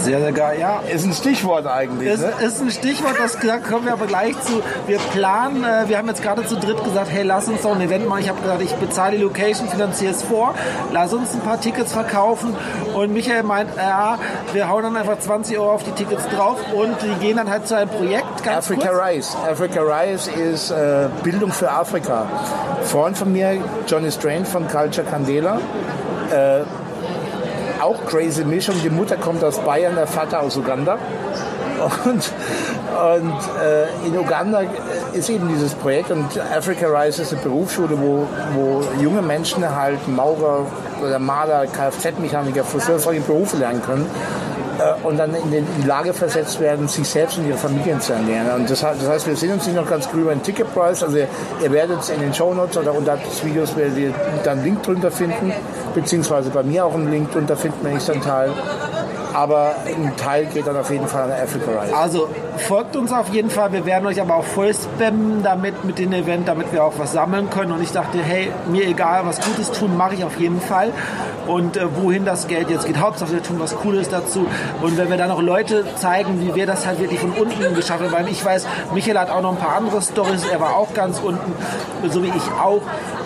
[0.02, 0.58] Sehr, sehr geil.
[0.60, 2.08] Ja, Ist ein Stichwort eigentlich.
[2.08, 2.32] Ist, Ne?
[2.46, 4.62] ist ein Stichwort, das da kommen wir aber gleich zu.
[4.86, 7.80] Wir planen, äh, wir haben jetzt gerade zu dritt gesagt, hey, lass uns doch ein
[7.80, 8.20] Event machen.
[8.22, 10.54] Ich habe gesagt, ich bezahle die Location, finanziere es vor,
[10.92, 12.54] lass uns ein paar Tickets verkaufen.
[12.94, 14.18] Und Michael meint, ja,
[14.52, 17.66] wir hauen dann einfach 20 Euro auf die Tickets drauf und die gehen dann halt
[17.66, 18.42] zu einem Projekt.
[18.44, 19.06] Ganz Africa kurz.
[19.08, 19.36] Rise.
[19.50, 22.26] Africa Rise ist äh, Bildung für Afrika.
[22.84, 25.58] Freund von mir, Johnny Strain von Culture Candela.
[26.30, 26.62] Äh,
[27.82, 28.74] auch crazy Mischung.
[28.82, 30.98] Die Mutter kommt aus Bayern, der Vater aus Uganda.
[32.04, 32.30] Und,
[33.14, 34.62] und äh, in Uganda
[35.12, 40.06] ist eben dieses Projekt und Africa Rise ist eine Berufsschule, wo, wo junge Menschen halt
[40.06, 40.66] Maurer
[41.02, 44.06] oder Maler, Kfz-Mechaniker, solche Berufe lernen können
[45.02, 48.50] und dann in, die Lage versetzt werden, sich selbst und ihre Familien zu ernähren.
[48.60, 51.02] Und das, heißt- wir sind uns nicht noch ganz grün über den Ticketpreis.
[51.02, 54.64] Also ihr, werdet es in den Shownotes oder unterhalb des Videos werdet ihr dann einen
[54.64, 55.52] Link drunter finden,
[55.94, 58.52] beziehungsweise bei mir auch einen Link drunter finden, wenn ich dann teile.
[59.34, 61.96] Aber ein Teil geht dann auf jeden Fall an Africa Rise.
[61.96, 63.72] Also folgt uns auf jeden Fall.
[63.72, 67.12] Wir werden euch aber auch voll spammen damit mit dem Event, damit wir auch was
[67.12, 67.72] sammeln können.
[67.72, 70.92] Und ich dachte, hey, mir egal, was Gutes tun, mache ich auf jeden Fall.
[71.46, 74.46] Und äh, wohin das Geld jetzt geht, Hauptsache wir tun was Cooles dazu.
[74.80, 78.02] Und wenn wir dann auch Leute zeigen, wie wir das halt wirklich von unten geschafft
[78.02, 80.44] haben, weil ich weiß, Michael hat auch noch ein paar andere Stories.
[80.50, 81.52] Er war auch ganz unten,
[82.08, 82.82] so wie ich auch.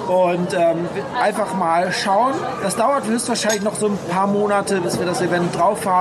[0.09, 0.89] Und ähm,
[1.21, 2.33] einfach mal schauen.
[2.63, 5.96] Das dauert höchstwahrscheinlich noch so ein paar Monate, bis wir das Event drauf haben.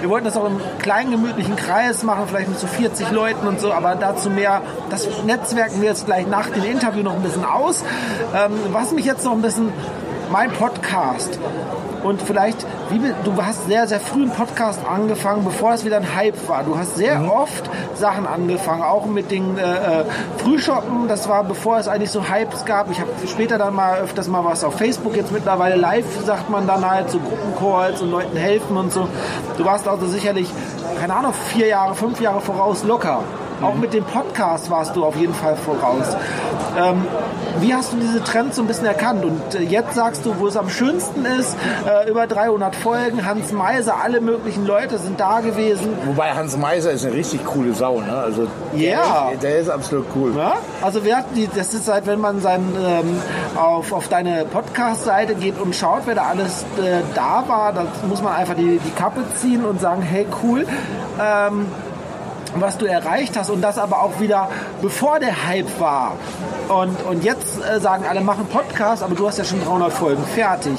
[0.00, 3.60] Wir wollten das auch im kleinen, gemütlichen Kreis machen, vielleicht mit so 40 Leuten und
[3.60, 4.62] so, aber dazu mehr.
[4.90, 7.84] Das netzwerken wir jetzt gleich nach dem Interview noch ein bisschen aus.
[8.34, 9.72] Ähm, was mich jetzt noch ein bisschen
[10.30, 11.38] mein Podcast.
[12.02, 16.14] Und vielleicht, wie, du hast sehr, sehr früh einen Podcast angefangen, bevor es wieder ein
[16.14, 16.62] Hype war.
[16.62, 17.30] Du hast sehr mhm.
[17.30, 20.04] oft Sachen angefangen, auch mit den äh, äh,
[20.38, 21.08] Frühschoppen.
[21.08, 22.90] Das war bevor es eigentlich so Hypes gab.
[22.90, 26.66] Ich habe später dann mal öfters mal was auf Facebook, jetzt mittlerweile live sagt man
[26.66, 29.08] dann halt so Gruppencalls und Leuten helfen und so.
[29.58, 30.48] Du warst also sicherlich,
[31.00, 33.20] keine Ahnung, vier Jahre, fünf Jahre voraus locker.
[33.62, 36.14] Auch mit dem Podcast warst du auf jeden Fall voraus.
[36.76, 37.06] Ähm,
[37.60, 39.24] wie hast du diese Trends so ein bisschen erkannt?
[39.24, 43.52] Und äh, jetzt sagst du, wo es am schönsten ist, äh, über 300 Folgen, Hans
[43.52, 45.96] Meiser, alle möglichen Leute sind da gewesen.
[46.04, 48.12] Wobei Hans Meiser ist eine richtig coole Sau, ne?
[48.12, 49.30] Also ja.
[49.30, 50.34] der, der ist absolut cool.
[50.36, 50.56] Ja?
[50.82, 53.20] Also wir hatten die, das ist halt, wenn man sein, ähm,
[53.56, 58.22] auf, auf deine Podcast-Seite geht und schaut, wer da alles äh, da war, dann muss
[58.22, 60.66] man einfach die, die Kappe ziehen und sagen, hey cool.
[61.20, 61.66] Ähm,
[62.60, 64.48] was du erreicht hast und das aber auch wieder
[64.82, 66.12] bevor der Hype war.
[66.68, 70.24] Und, und jetzt äh, sagen alle, machen Podcast, aber du hast ja schon 300 Folgen
[70.24, 70.78] fertig.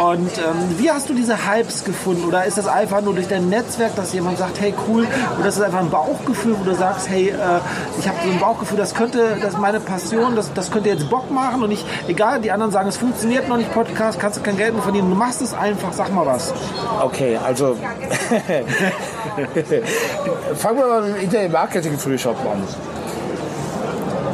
[0.00, 2.24] Und ähm, wie hast du diese Hypes gefunden?
[2.24, 5.06] Oder ist das einfach nur durch dein Netzwerk, dass jemand sagt, hey cool,
[5.38, 7.34] oder ist das einfach ein Bauchgefühl, wo du sagst, hey, äh,
[7.98, 11.10] ich habe so ein Bauchgefühl, das könnte, das ist meine Passion, das, das könnte jetzt
[11.10, 14.42] Bock machen und ich, egal, die anderen sagen, es funktioniert noch nicht, Podcast, kannst du
[14.42, 16.54] kein Geld mehr verdienen, du machst es einfach, sag mal was.
[17.02, 17.76] Okay, also
[20.54, 22.62] fangen wir mal mit dem Internet Marketing Frühshop an.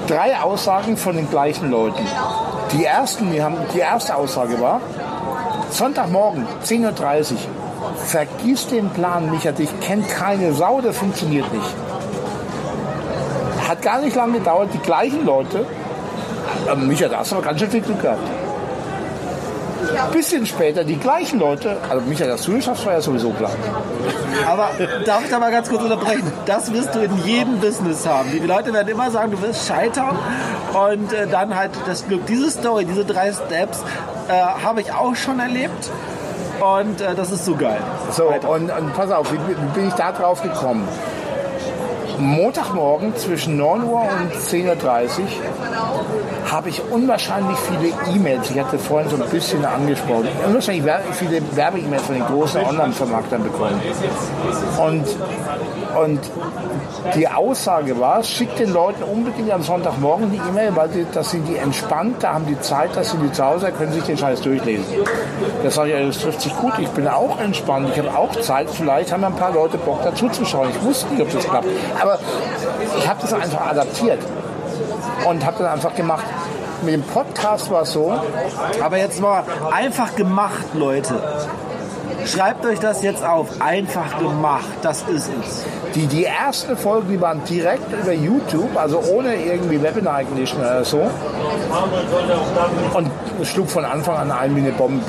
[0.06, 2.06] Drei Aussagen von den gleichen Leuten.
[2.72, 4.80] Die ersten, die haben, die erste Aussage war,
[5.70, 7.38] Sonntagmorgen, 10.30 Uhr.
[8.06, 11.74] Vergiss den Plan, Micha, dich kennt keine Sau, das funktioniert nicht.
[13.68, 15.66] Hat gar nicht lange gedauert, die gleichen Leute,
[16.70, 18.20] äh, Micha, da hast du aber ganz schön viel Glück gehabt.
[20.12, 23.50] Bisschen später die gleichen Leute, also Michael, dass du das schaffst, war ja sowieso klar.
[24.46, 24.70] Aber
[25.04, 26.32] darf ich da mal ganz kurz unterbrechen?
[26.46, 28.30] Das wirst du in jedem Business haben.
[28.32, 30.18] Die Leute werden immer sagen, du wirst scheitern
[30.90, 32.26] und äh, dann halt das Glück.
[32.26, 33.82] Diese Story, diese drei Steps
[34.28, 35.90] äh, habe ich auch schon erlebt
[36.60, 37.80] und äh, das ist so geil.
[38.10, 40.86] So, und, und, pass auf, wie, wie bin ich da drauf gekommen?
[42.18, 44.76] Montagmorgen zwischen 9 Uhr und 10.30 Uhr
[46.50, 52.02] habe ich unwahrscheinlich viele E-Mails, ich hatte vorhin so ein bisschen angesprochen, unwahrscheinlich viele Werbe-E-Mails
[52.02, 53.80] von den großen Online-Vermarktern bekommen.
[54.78, 55.04] Und,
[56.02, 56.20] und
[57.14, 61.46] die Aussage war, schickt den Leuten unbedingt am Sonntagmorgen die E-Mail, weil die, das sind
[61.48, 64.40] die entspannt, da haben die Zeit, dass sie die zu Hause können sich den Scheiß
[64.40, 64.84] durchlesen.
[65.62, 68.70] Das sage ich, das trifft sich gut, ich bin auch entspannt, ich habe auch Zeit,
[68.70, 70.68] vielleicht haben ein paar Leute Bock dazu zu schauen.
[70.70, 71.66] Ich wusste nicht, ob das klappt.
[72.00, 72.18] Aber
[72.98, 74.20] ich habe das einfach adaptiert
[75.28, 76.24] und habe dann einfach gemacht.
[76.82, 78.14] Mit dem Podcast war es so.
[78.82, 81.14] Aber jetzt mal einfach gemacht, Leute.
[82.26, 83.48] Schreibt euch das jetzt auf.
[83.60, 84.66] Einfach gemacht.
[84.82, 85.64] Das ist es.
[85.94, 90.84] Die, die ersten Folgen, die waren direkt über YouTube, also ohne irgendwie Webinar Ignition oder
[90.84, 91.08] so.
[92.94, 93.10] Und
[93.44, 95.02] schlug von Anfang an ein wie eine Bombe,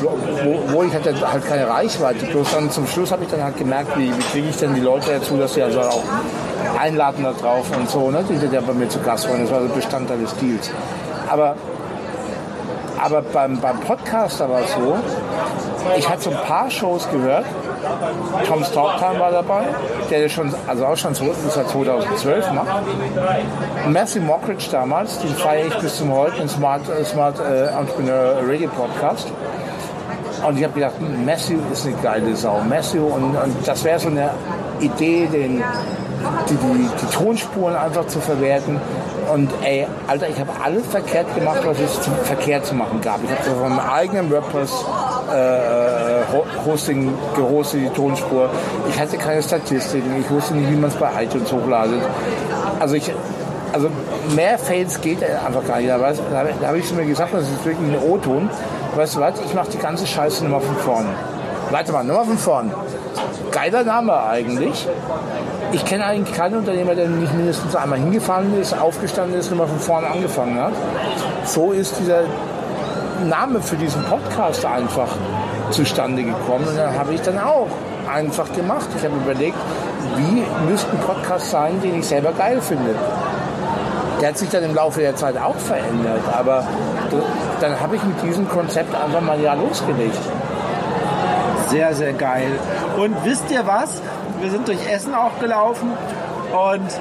[0.43, 2.25] wo, wo ich hatte halt keine Reichweite.
[2.27, 4.81] Bloß dann zum Schluss habe ich dann halt gemerkt, wie, wie kriege ich denn die
[4.81, 6.03] Leute dazu, dass sie also auch
[6.79, 8.23] einladen da drauf und so, ne?
[8.29, 9.41] die ja bei mir zu Gast waren.
[9.41, 10.69] Das war so Bestandteil des Deals.
[11.29, 11.55] Aber
[12.99, 14.97] aber beim, beim Podcaster war es so,
[15.97, 17.45] ich hatte so ein paar Shows gehört.
[18.47, 19.65] Tom Talktime war dabei,
[20.09, 22.67] der schon, also auch schon seit 2012 macht.
[23.87, 28.37] Matthew Mockridge damals, den feiere ich bis zum heute, den Smart, äh, Smart äh, Entrepreneur
[28.43, 29.31] Radio Podcast.
[30.45, 32.61] Und ich habe gedacht, Matthew ist eine geile Sau.
[32.67, 34.29] Matthew, und, und das wäre so eine
[34.79, 35.63] Idee, den,
[36.49, 38.79] die, die, die Tonspuren einfach zu verwerten
[39.33, 43.19] und ey, Alter, ich habe alles verkehrt gemacht, was es zu, verkehrt zu machen gab.
[43.23, 44.71] Ich habe so von meinem eigenen WordPress
[45.33, 48.49] äh, Hosting gehostet, die Tonspur.
[48.89, 52.01] Ich hatte keine Statistiken, ich wusste nicht, wie man es bei iTunes hochladet.
[52.79, 53.11] Also ich,
[53.73, 53.89] also
[54.35, 55.89] mehr Fails geht einfach gar nicht.
[55.89, 58.49] Da, da habe ich zu mir gesagt, das ist wirklich ein O-Ton.
[58.95, 61.09] Weißt du was, ich mache die ganze Scheiße nochmal von vorne.
[61.69, 62.73] Warte mal, nochmal von vorne.
[63.51, 64.87] Geiler Name eigentlich
[65.71, 69.67] ich kenne eigentlich keinen Unternehmer, der nicht mindestens einmal hingefahren ist, aufgestanden ist und mal
[69.67, 70.73] von vorne angefangen hat.
[71.45, 72.23] So ist dieser
[73.25, 75.09] Name für diesen Podcast einfach
[75.71, 76.67] zustande gekommen.
[76.67, 77.67] Und dann habe ich dann auch
[78.11, 78.87] einfach gemacht.
[78.97, 79.57] Ich habe überlegt,
[80.15, 82.95] wie müsste ein Podcast sein, den ich selber geil finde.
[84.21, 86.65] Der hat sich dann im Laufe der Zeit auch verändert, aber
[87.59, 90.17] dann habe ich mit diesem Konzept einfach mal ja losgelegt.
[91.69, 92.51] Sehr, sehr geil.
[92.97, 94.01] Und wisst ihr was?
[94.41, 95.91] wir sind durch Essen auch gelaufen
[96.51, 96.91] und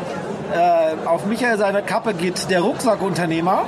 [0.54, 3.64] äh, auf Michael seine Kappe geht der Rucksackunternehmer.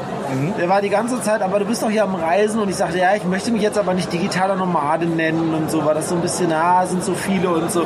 [0.59, 2.99] Der war die ganze Zeit, aber du bist doch hier am Reisen und ich sagte,
[2.99, 6.14] ja, ich möchte mich jetzt aber nicht digitaler Nomade nennen und so, weil das so
[6.14, 7.85] ein bisschen, ah, sind so viele und so.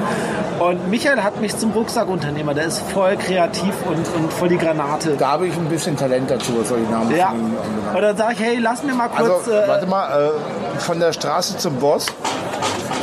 [0.58, 5.16] Und Michael hat mich zum Rucksackunternehmer, der ist voll kreativ und, und voll die Granate.
[5.16, 7.30] Da habe ich ein bisschen Talent dazu, was soll ich Namen Ja.
[7.30, 9.48] Und dann sage ich, hey, lass mir mal kurz.
[9.48, 10.32] Also, warte mal,
[10.76, 12.06] äh, von der Straße zum Boss.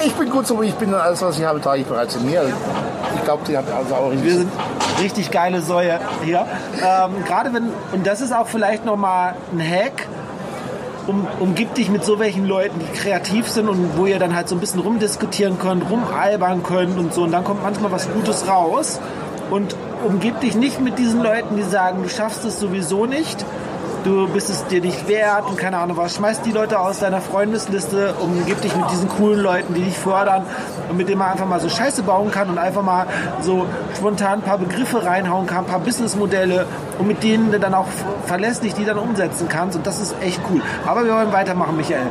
[0.05, 2.25] Ich bin gut so, wie ich bin alles, was ich habe, trage ich bereits in
[2.25, 2.43] mir.
[3.15, 4.51] Ich glaube, die hat also auch Wir sind
[5.01, 6.45] richtig geile Säue hier.
[6.77, 10.07] Ähm, Gerade wenn, und das ist auch vielleicht nochmal ein Hack,
[11.07, 14.47] um, umgib dich mit so welchen Leuten, die kreativ sind und wo ihr dann halt
[14.47, 17.23] so ein bisschen rumdiskutieren könnt, rumalbern könnt und so.
[17.23, 18.99] Und dann kommt manchmal was Gutes raus.
[19.49, 23.43] Und umgib dich nicht mit diesen Leuten, die sagen, du schaffst es sowieso nicht.
[24.09, 26.15] Du bist es dir nicht wert und keine Ahnung was.
[26.15, 30.47] Schmeiß die Leute aus deiner Freundesliste, umgib dich mit diesen coolen Leuten, die dich fördern
[30.89, 33.05] und mit denen man einfach mal so Scheiße bauen kann und einfach mal
[33.41, 36.65] so spontan ein paar Begriffe reinhauen kann, ein paar Businessmodelle
[36.97, 37.85] und mit denen du dann auch
[38.25, 40.63] verlässlich die dann umsetzen kannst und das ist echt cool.
[40.87, 42.07] Aber wir wollen weitermachen, Michael.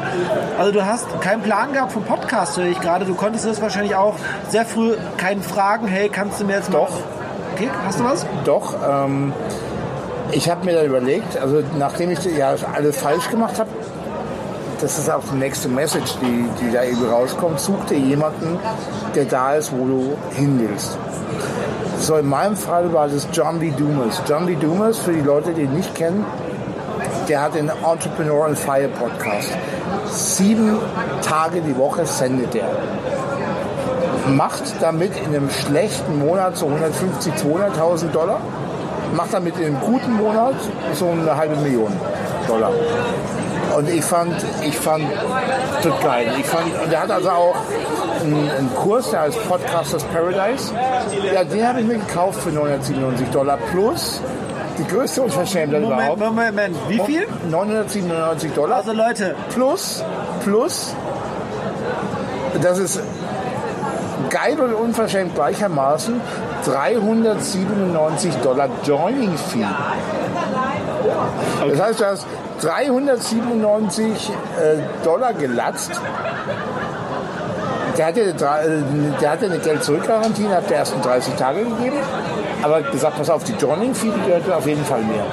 [0.56, 3.06] Also du hast keinen Plan gehabt vom Podcast, höre ich gerade.
[3.06, 4.14] Du konntest das wahrscheinlich auch
[4.50, 6.78] sehr früh keinen fragen, hey, kannst du mir jetzt mal...
[6.78, 7.00] Doch.
[7.56, 8.24] Okay, hast du was?
[8.44, 9.32] Doch, ähm,
[10.32, 13.70] ich habe mir dann überlegt, also nachdem ich ja alles falsch gemacht habe,
[14.80, 18.58] das ist auch die nächste Message, die, die da eben rauskommt, such dir jemanden,
[19.14, 20.96] der da ist, wo du hin willst.
[21.98, 24.22] So in meinem Fall war das John Lee Dumas.
[24.28, 26.24] John Lee Dumas, für die Leute, die ihn nicht kennen,
[27.28, 29.50] der hat den Entrepreneur on Fire Podcast.
[30.06, 30.78] Sieben
[31.22, 32.68] Tage die Woche sendet er.
[34.28, 38.40] Macht damit in einem schlechten Monat so 150, 200.000 Dollar.
[39.16, 40.54] Macht damit in einem guten Monat
[40.94, 41.92] so eine halbe Million
[42.46, 42.72] Dollar.
[43.76, 45.04] Und ich fand, ich fand
[45.82, 46.28] das geil.
[46.38, 47.56] Ich fand, und er hat also auch
[48.22, 50.72] einen, einen Kurs, der heißt Podcasters Paradise.
[51.32, 54.20] Ja, den habe ich mir gekauft für 997 Dollar plus
[54.78, 56.20] die größte Unverschämtheit Moment, überhaupt.
[56.20, 56.76] Moment, Moment.
[56.88, 57.26] Wie viel?
[57.50, 60.04] 997 Dollar Also Leute, plus,
[60.44, 60.94] plus,
[62.62, 63.02] das ist
[64.30, 66.20] geil und unverschämt gleichermaßen,
[66.68, 69.64] 397 Dollar Joining Fee.
[71.70, 72.26] Das heißt, du hast
[72.62, 75.92] 397 äh, Dollar gelatzt.
[77.96, 78.82] Der hat, dir, drei- äh,
[79.46, 81.96] eine Geld-Zurück-Garantie innerhalb der ersten 30 Tage gegeben.
[82.62, 85.24] Aber gesagt, pass auf, die Joining-Fee die gehört auf jeden Fall mehr.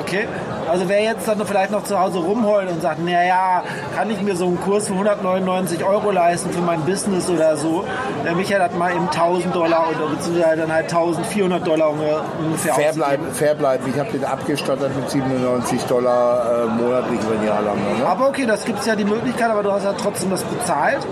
[0.00, 0.26] okay.
[0.68, 3.62] Also wer jetzt dann vielleicht noch zu Hause rumheult und sagt, naja,
[3.96, 7.84] kann ich mir so einen Kurs für 199 Euro leisten für mein Business oder so.
[8.24, 12.92] Der Michael hat mal eben 1000 Dollar oder beziehungsweise dann halt 1400 Dollar ungefähr Fair
[12.92, 13.84] bleiben, fair bleiben.
[13.92, 17.76] Ich habe den abgestottert mit 97 Dollar äh, monatlich über ein Jahr lang.
[17.76, 18.06] Ne?
[18.06, 21.06] Aber okay, das gibt es ja die Möglichkeit, aber du hast ja trotzdem das bezahlt.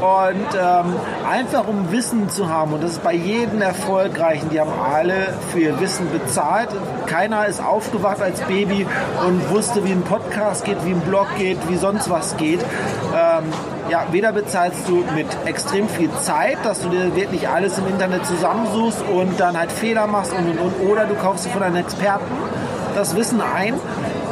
[0.00, 0.94] Und ähm,
[1.28, 5.60] einfach um Wissen zu haben, und das ist bei jedem Erfolgreichen, die haben alle für
[5.60, 6.68] ihr Wissen bezahlt.
[7.06, 8.86] Keiner ist aufgewacht als Baby
[9.26, 12.60] und wusste, wie ein Podcast geht, wie ein Blog geht, wie sonst was geht.
[12.60, 13.44] Ähm,
[13.90, 18.26] ja, weder bezahlst du mit extrem viel Zeit, dass du dir wirklich alles im Internet
[18.26, 21.76] zusammensuchst und dann halt Fehler machst und und und, oder du kaufst dir von einem
[21.76, 22.24] Experten
[22.94, 23.74] das Wissen ein.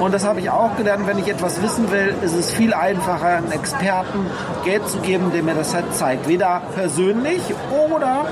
[0.01, 3.27] Und das habe ich auch gelernt, wenn ich etwas wissen will, ist es viel einfacher,
[3.27, 4.27] einem Experten
[4.65, 6.29] Geld zu geben, der mir das halt zeigt.
[6.29, 8.27] Weder persönlich oder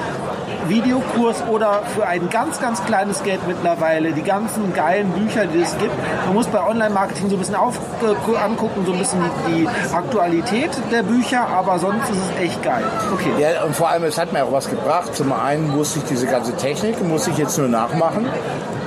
[0.68, 4.12] Videokurs oder für ein ganz, ganz kleines Geld mittlerweile.
[4.12, 5.92] Die ganzen geilen Bücher, die es gibt.
[6.26, 10.70] Man muss bei Online-Marketing so ein bisschen auf, äh, angucken, so ein bisschen die, Aktualität
[10.90, 12.84] der Bücher, aber sonst ist es echt geil.
[13.12, 13.30] Okay.
[13.38, 15.14] Ja, und vor allem, es hat mir auch was gebracht.
[15.14, 18.26] Zum einen musste ich diese ganze Technik, musste ich jetzt nur nachmachen.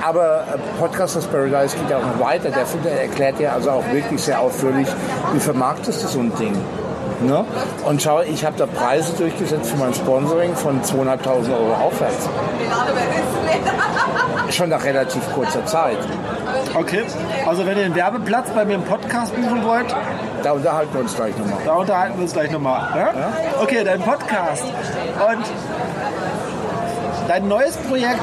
[0.02, 2.50] Aber äh, Podcasters Paradise geht ja auch noch weiter.
[2.50, 4.88] Der, der erklärt ja also auch wirklich sehr ausführlich,
[5.32, 6.54] wie vermarktest du so ein Ding.
[7.20, 7.44] Ne?
[7.84, 12.28] Und schau, ich habe da Preise durchgesetzt für mein Sponsoring von 2.500 Euro aufwärts.
[14.50, 15.98] Schon nach relativ kurzer Zeit.
[16.74, 17.02] Okay.
[17.46, 19.94] Also wenn ihr einen Werbeplatz bei mir im Podcast buchen wollt,
[20.42, 21.58] Da unterhalten wir uns gleich nochmal.
[21.64, 22.88] Da unterhalten wir uns gleich nochmal.
[22.96, 23.12] Ja?
[23.60, 24.62] Okay, dein Podcast.
[24.64, 25.44] Und
[27.28, 28.20] dein neues Projekt,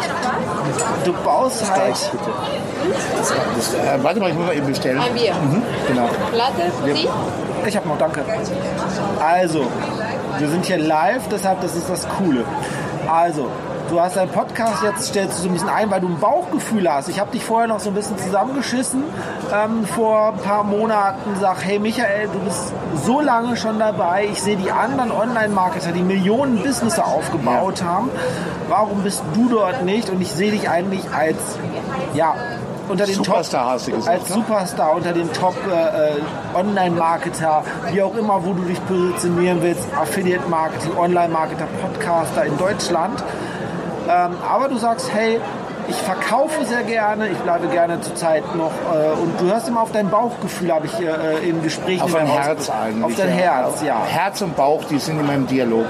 [1.06, 1.94] du baust halt.
[1.94, 2.32] Gleich, bitte.
[3.18, 5.00] Das, das, äh, warte mal, ich muss mal eben bestellen.
[5.00, 5.34] Ein Bier.
[5.88, 6.10] Genau.
[6.32, 7.08] Platte für Sie?
[7.68, 8.24] Ich hab noch, danke.
[9.20, 9.66] Also,
[10.38, 12.44] wir sind hier live, deshalb das ist das Coole.
[13.08, 13.50] Also,
[13.90, 16.92] du hast deinen Podcast, jetzt stellst du so ein bisschen ein, weil du ein Bauchgefühl
[16.92, 17.10] hast.
[17.10, 19.04] Ich habe dich vorher noch so ein bisschen zusammengeschissen
[19.54, 21.36] ähm, vor ein paar Monaten.
[21.40, 22.74] Sag, hey Michael, du bist
[23.06, 24.28] so lange schon dabei.
[24.32, 28.10] Ich sehe die anderen Online-Marketer, die Millionen Business aufgebaut haben.
[28.70, 30.10] Warum bist du dort nicht?
[30.10, 31.38] Und ich sehe dich eigentlich als,
[32.14, 32.36] ja,
[32.88, 34.36] unter den Superstar Top, hast du gesagt, als ne?
[34.36, 36.22] Superstar unter den Top äh, äh,
[36.54, 43.24] Online-Marketer, wie auch immer, wo du dich positionieren willst, Affiliate-Marketing, Online-Marketer, Podcaster in Deutschland.
[44.08, 45.40] Ähm, aber du sagst, hey,
[45.88, 49.82] ich verkaufe sehr gerne, ich bleibe gerne zur Zeit noch äh, und du hörst immer
[49.82, 53.04] auf dein Bauchgefühl, habe ich äh, in Gesprächen Auf mein Herz eigentlich.
[53.04, 54.02] Auf dein Herz, ja.
[54.04, 55.86] Herz und Bauch, die sind immer im Dialog.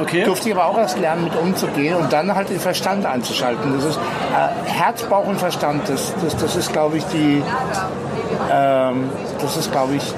[0.00, 0.24] Okay.
[0.24, 3.74] Durfte ich aber auch erst lernen, mit umzugehen und dann halt den Verstand einzuschalten.
[3.76, 5.88] Das ist äh, Herz, Bauch und Verstand.
[5.88, 7.42] Das, das, das ist, glaube ich, die,
[8.52, 10.14] ähm, das ist, glaube ich,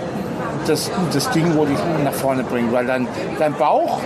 [0.67, 2.73] das, das Ding, wo dich nach vorne bringt.
[2.73, 3.07] Weil dein,
[3.39, 4.01] dein Bauch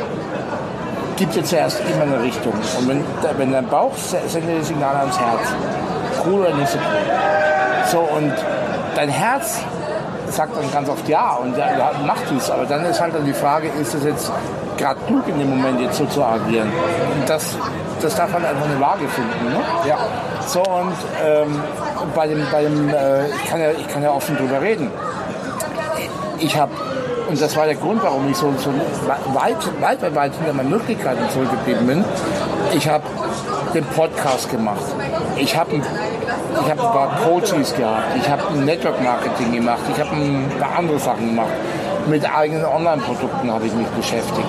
[1.21, 2.55] gibt dir zuerst immer eine Richtung.
[2.79, 3.05] Und wenn,
[3.37, 5.43] wenn dein Bauch sendet das Signal ans Herz.
[6.25, 7.89] Cool oder nicht so cool.
[7.91, 8.33] So, und
[8.97, 9.59] dein Herz
[10.31, 12.51] sagt dann ganz oft ja und ja, macht es.
[12.51, 14.33] Aber dann ist halt dann die Frage, ist es jetzt
[14.79, 16.73] gerade klug in dem Moment jetzt so zu agieren?
[17.21, 17.55] Und das,
[18.01, 19.53] das darf halt einfach eine Waage finden.
[19.53, 19.61] Ne?
[19.87, 19.99] Ja.
[20.47, 21.61] So und ähm,
[22.15, 24.91] bei dem, bei dem äh, ich, kann ja, ich kann ja offen drüber reden.
[26.39, 26.73] Ich habe,
[27.31, 28.71] und das war der Grund, warum ich so, so
[29.07, 32.05] weit, weit, weit, weit hinter meinen Möglichkeiten zurückgeblieben bin.
[32.75, 33.05] Ich habe
[33.73, 34.83] den Podcast gemacht.
[35.37, 38.17] Ich habe ich habe ein paar Coaches gehabt.
[38.17, 39.81] Ich habe Network Marketing gemacht.
[39.89, 41.53] Ich habe ein paar andere Sachen gemacht.
[42.11, 44.49] Mit eigenen Online-Produkten habe ich mich beschäftigt.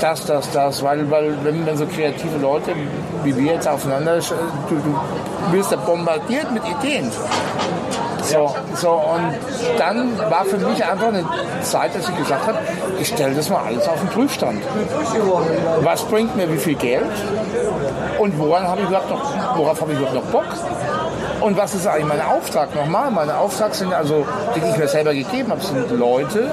[0.00, 2.72] Das, das, das, weil, weil wenn, wenn so kreative Leute
[3.24, 4.18] wie wir jetzt aufeinander,
[4.68, 7.10] du, du wirst ja bombardiert mit Ideen.
[8.22, 9.34] So, so, und
[9.78, 11.24] dann war für mich einfach eine
[11.62, 12.58] Zeit, dass ich gesagt habe,
[12.98, 14.62] ich stelle das mal alles auf den Prüfstand.
[15.82, 17.04] Was bringt mir wie viel Geld?
[18.18, 20.46] Und woran habe ich überhaupt noch, worauf habe ich überhaupt noch Bock?
[21.40, 22.74] Und was ist eigentlich mein Auftrag?
[22.74, 26.50] Nochmal, meine Auftrag sind also, die ich mir selber gegeben habe, sind Leute,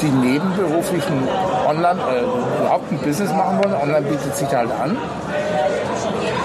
[0.00, 1.28] die nebenberuflichen
[1.68, 3.74] Online, äh, überhaupt ein Business machen wollen.
[3.74, 4.96] Online bietet sich halt an.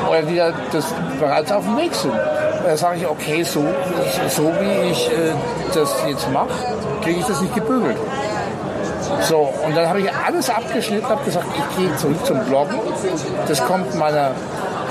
[0.09, 0.86] Oder die das
[1.19, 2.13] bereits auf dem Weg sind.
[2.65, 3.63] Da sage ich, okay, so,
[4.28, 5.32] so wie ich äh,
[5.73, 6.49] das jetzt mache,
[7.03, 7.97] kriege ich das nicht gebügelt.
[9.21, 12.80] So, und dann habe ich alles abgeschnitten, habe gesagt, ich gehe zurück zum Bloggen.
[13.47, 14.32] Das kommt meiner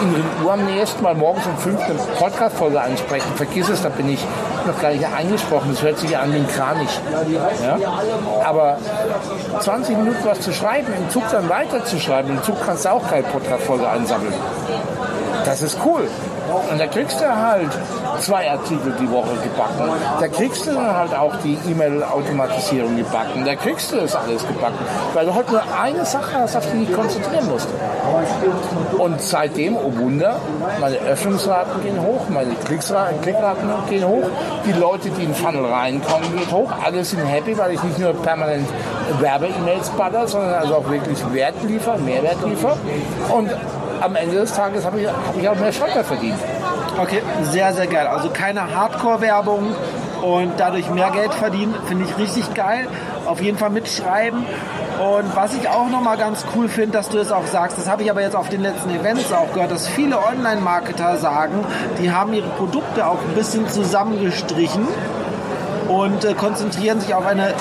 [0.01, 3.29] inneren Uhr am nächsten Mal morgens um 5 eine Podcast-Folge ansprechen.
[3.37, 4.25] Vergiss es, da bin ich
[4.67, 5.71] noch gar nicht eingesprochen.
[5.71, 7.01] Das hört sich an wie ein Kranich.
[7.63, 7.79] Ja?
[8.45, 8.79] Aber
[9.61, 13.23] 20 Minuten was zu schreiben, im Zug dann weiterzuschreiben, im Zug kannst du auch keine
[13.25, 14.35] Podcast-Folge einsammeln.
[15.47, 16.09] Das ist cool.
[16.71, 17.71] Und da kriegst du halt
[18.19, 19.93] zwei Artikel die Woche gebacken.
[20.19, 23.45] Da kriegst du dann halt auch die E-Mail-Automatisierung gebacken.
[23.45, 24.79] Da kriegst du das alles gebacken.
[25.15, 27.69] Weil du halt nur eine Sache hast, auf die du dich konzentrieren musst.
[28.99, 30.41] Und seitdem, oh Wunder,
[30.81, 34.25] meine Öffnungsraten gehen hoch, meine Klicksraten, Klickraten gehen hoch,
[34.67, 36.73] die Leute, die in den Funnel reinkommen, gehen hoch.
[36.85, 38.69] Alle sind happy, weil ich nicht nur permanent
[39.21, 42.77] Werbe-E-Mails baller, sondern also auch wirklich Wert liefere, Mehrwert liefere.
[43.33, 43.51] Und
[44.01, 46.39] am Ende des Tages habe ich, hab ich auch mehr Steuer verdient.
[47.01, 48.07] Okay, sehr, sehr geil.
[48.07, 49.75] Also keine Hardcore-Werbung
[50.23, 52.89] und dadurch mehr Geld verdienen, finde ich richtig geil.
[53.27, 54.47] Auf jeden Fall mitschreiben.
[54.99, 58.03] Und was ich auch nochmal ganz cool finde, dass du es auch sagst, das habe
[58.03, 61.65] ich aber jetzt auf den letzten Events auch gehört, dass viele Online-Marketer sagen,
[62.01, 64.89] die haben ihre Produkte auch ein bisschen zusammengestrichen
[65.89, 67.53] und äh, konzentrieren sich auf eine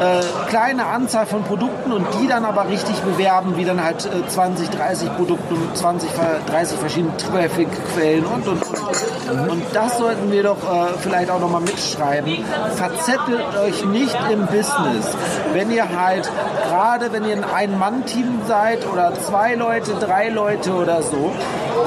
[0.00, 4.26] äh, kleine Anzahl von Produkten und die dann aber richtig bewerben, wie dann halt äh,
[4.26, 6.10] 20, 30 Produkte mit 20,
[6.46, 9.50] 30 verschiedenen Traffic-Quellen und, und, und.
[9.50, 12.44] Und das sollten wir doch äh, vielleicht auch nochmal mitschreiben.
[12.74, 15.16] Verzettelt euch nicht im Business.
[15.52, 16.30] Wenn ihr halt,
[16.68, 21.32] gerade wenn ihr ein Ein-Mann-Team seid oder zwei Leute, drei Leute oder so,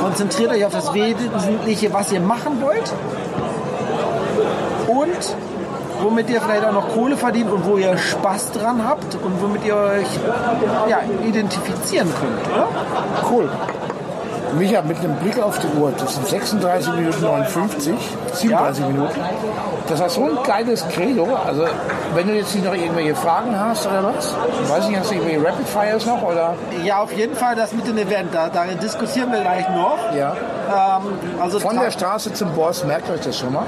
[0.01, 2.93] konzentriert euch auf das Wesentliche, was ihr machen wollt.
[4.87, 5.35] Und
[6.01, 9.65] womit ihr vielleicht auch noch Kohle verdient und wo ihr Spaß dran habt und womit
[9.65, 10.07] ihr euch
[10.89, 12.67] ja, identifizieren könnt, oder?
[13.29, 13.49] Cool.
[14.57, 17.95] Micha, mit einem Blick auf die Uhr, das sind 36 Minuten 59,
[18.33, 18.89] 37 ja.
[18.89, 19.19] Minuten.
[19.87, 21.27] Das ist so ein geiles Credo.
[21.45, 21.65] Also,
[22.15, 24.35] wenn du jetzt nicht noch irgendwelche Fragen hast oder was?
[24.69, 26.21] Weiß nicht, hast du irgendwelche Rapid Fires noch?
[26.21, 26.55] Oder?
[26.83, 28.33] Ja, auf jeden Fall das mit dem Event.
[28.33, 29.97] Da, da diskutieren wir gleich noch.
[30.15, 30.35] Ja.
[30.71, 33.65] Ähm, also Von der Straße zum Boss, merkt euch das schon mal?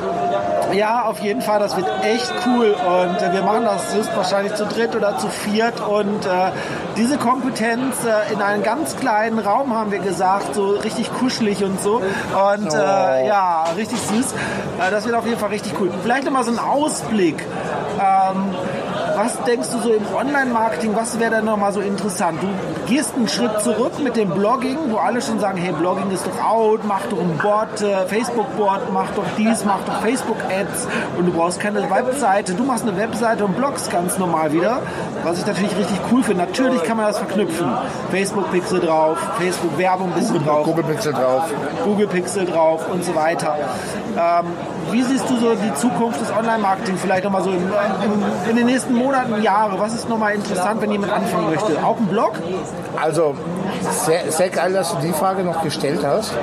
[0.74, 1.60] Ja, auf jeden Fall.
[1.60, 2.74] Das wird echt cool.
[2.74, 5.80] Und äh, wir machen das höchstwahrscheinlich zu dritt oder zu viert.
[5.82, 6.52] Und äh,
[6.98, 11.82] diese Kompetenz äh, in einem ganz kleinen Raum, haben wir gesagt, so richtig kuschelig und
[11.82, 11.96] so.
[11.98, 13.28] Und äh, oh.
[13.28, 14.34] ja, richtig süß.
[14.34, 15.92] Äh, das wird auf jeden Fall richtig cool.
[16.02, 17.46] Vielleicht nochmal so ein Ausblick.
[18.00, 18.56] Ähm,
[19.16, 22.42] was denkst du so im Online-Marketing, was wäre denn nochmal so interessant?
[22.42, 22.48] Du
[22.88, 26.44] gehst einen Schritt zurück mit dem Blogging, wo alle schon sagen, hey, Blogging ist doch
[26.44, 30.88] out, mach doch ein Board, äh, Facebook-Board, mach doch dies, mach doch Facebook-Ads
[31.18, 32.54] und du brauchst keine Webseite.
[32.54, 34.82] Du machst eine Webseite und bloggst ganz normal wieder,
[35.24, 36.46] was ich natürlich richtig cool finde.
[36.46, 37.68] Natürlich kann man das verknüpfen.
[38.12, 40.66] Facebook-Pixel drauf, Facebook-Werbung ein bisschen drauf.
[40.66, 41.44] Google-Pixel drauf.
[41.84, 43.56] Google-Pixel drauf und so weiter.
[44.18, 44.46] Ähm,
[44.94, 48.66] wie siehst du so die Zukunft des Online-Marketing vielleicht nochmal so in, in, in den
[48.68, 49.80] nächsten Monaten, Jahre?
[49.80, 51.84] Was ist nochmal interessant, wenn jemand anfangen möchte?
[51.84, 52.34] Auch ein Blog?
[53.02, 53.36] Also,
[54.06, 56.34] Sehr, sehr geil, dass du die Frage noch gestellt hast,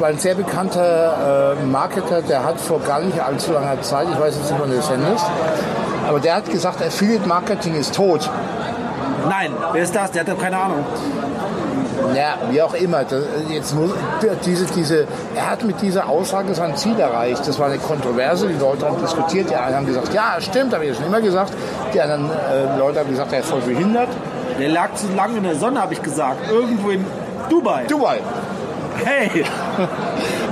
[0.00, 4.20] weil ein sehr bekannter äh, Marketer, der hat vor gar nicht allzu langer Zeit, ich
[4.20, 5.24] weiß jetzt nicht, wann du das sendest,
[6.08, 8.28] aber der hat gesagt, Affiliate Marketing ist tot.
[9.28, 10.10] Nein, wer ist das?
[10.10, 10.84] Der hat doch keine Ahnung.
[12.14, 13.04] Ja, wie auch immer.
[13.04, 13.90] Das, jetzt muss,
[14.44, 17.46] diese, diese, er hat mit dieser Aussage sein Ziel erreicht.
[17.46, 18.48] Das war eine Kontroverse.
[18.48, 19.50] Die Leute haben diskutiert.
[19.50, 21.52] Die einen haben gesagt, ja, stimmt, habe ich ja schon immer gesagt.
[21.94, 24.08] Die anderen äh, Leute haben gesagt, er ist voll behindert.
[24.58, 26.50] Der lag zu lange in der Sonne, habe ich gesagt.
[26.50, 27.04] Irgendwo in
[27.48, 27.84] Dubai.
[27.86, 28.20] Dubai.
[29.04, 29.44] Hey!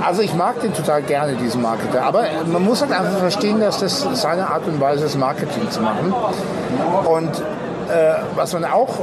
[0.01, 2.03] Also ich mag den total gerne, diesen Marketer.
[2.03, 5.81] Aber man muss halt einfach verstehen, dass das seine Art und Weise ist, Marketing zu
[5.81, 6.13] machen.
[7.05, 7.37] Und
[7.89, 8.95] äh, was man auch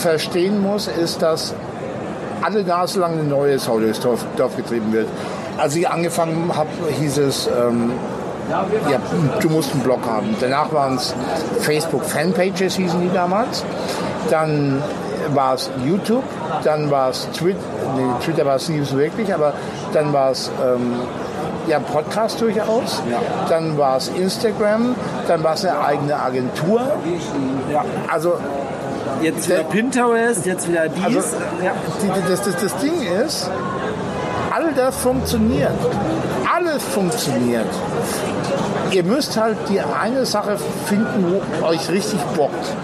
[0.00, 1.54] verstehen muss, ist, dass
[2.42, 5.08] alle Nase lang eine neue Sau durchs Dorf, Dorf getrieben wird.
[5.58, 6.68] Als ich angefangen habe,
[6.98, 7.92] hieß es, ähm,
[8.50, 9.00] ja,
[9.40, 10.34] du musst einen Blog haben.
[10.40, 11.14] Danach waren es
[11.60, 13.64] Facebook-Fanpages, hießen die damals.
[14.30, 14.82] Dann
[15.34, 16.24] war es YouTube,
[16.64, 17.58] dann war es Twitter,
[17.96, 19.52] nee, Twitter war es nie so wirklich, aber
[19.92, 20.94] dann war es ähm,
[21.68, 23.18] ja, Podcast durchaus, Ja.
[23.48, 24.96] dann war es Instagram,
[25.28, 26.80] dann war es eine eigene Agentur.
[27.70, 27.84] Ja.
[28.12, 28.34] Also
[29.22, 31.04] Jetzt wieder Pinterest, jetzt wieder dies.
[31.04, 31.72] Also, ja.
[32.02, 33.48] die, das, das, das Ding ist,
[34.50, 35.70] all das funktioniert.
[36.52, 37.66] Alles funktioniert.
[38.90, 42.74] Ihr müsst halt die eine Sache finden, wo euch richtig bockt.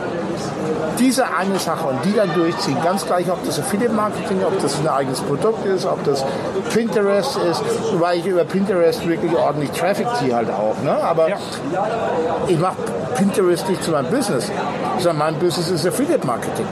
[0.99, 2.77] Diese eine Sache und die dann durchziehen.
[2.83, 6.25] Ganz gleich, ob das Affiliate Marketing, ob das ein eigenes Produkt ist, ob das
[6.73, 7.63] Pinterest ist,
[7.99, 10.75] weil ich über Pinterest wirklich ordentlich Traffic ziehe halt auch.
[10.83, 10.93] Ne?
[10.93, 11.37] Aber Ja.
[12.47, 12.77] ich mache
[13.17, 14.51] Pinterest nicht zu meinem Business,
[14.99, 16.67] sondern mein Business ist Affiliate Marketing.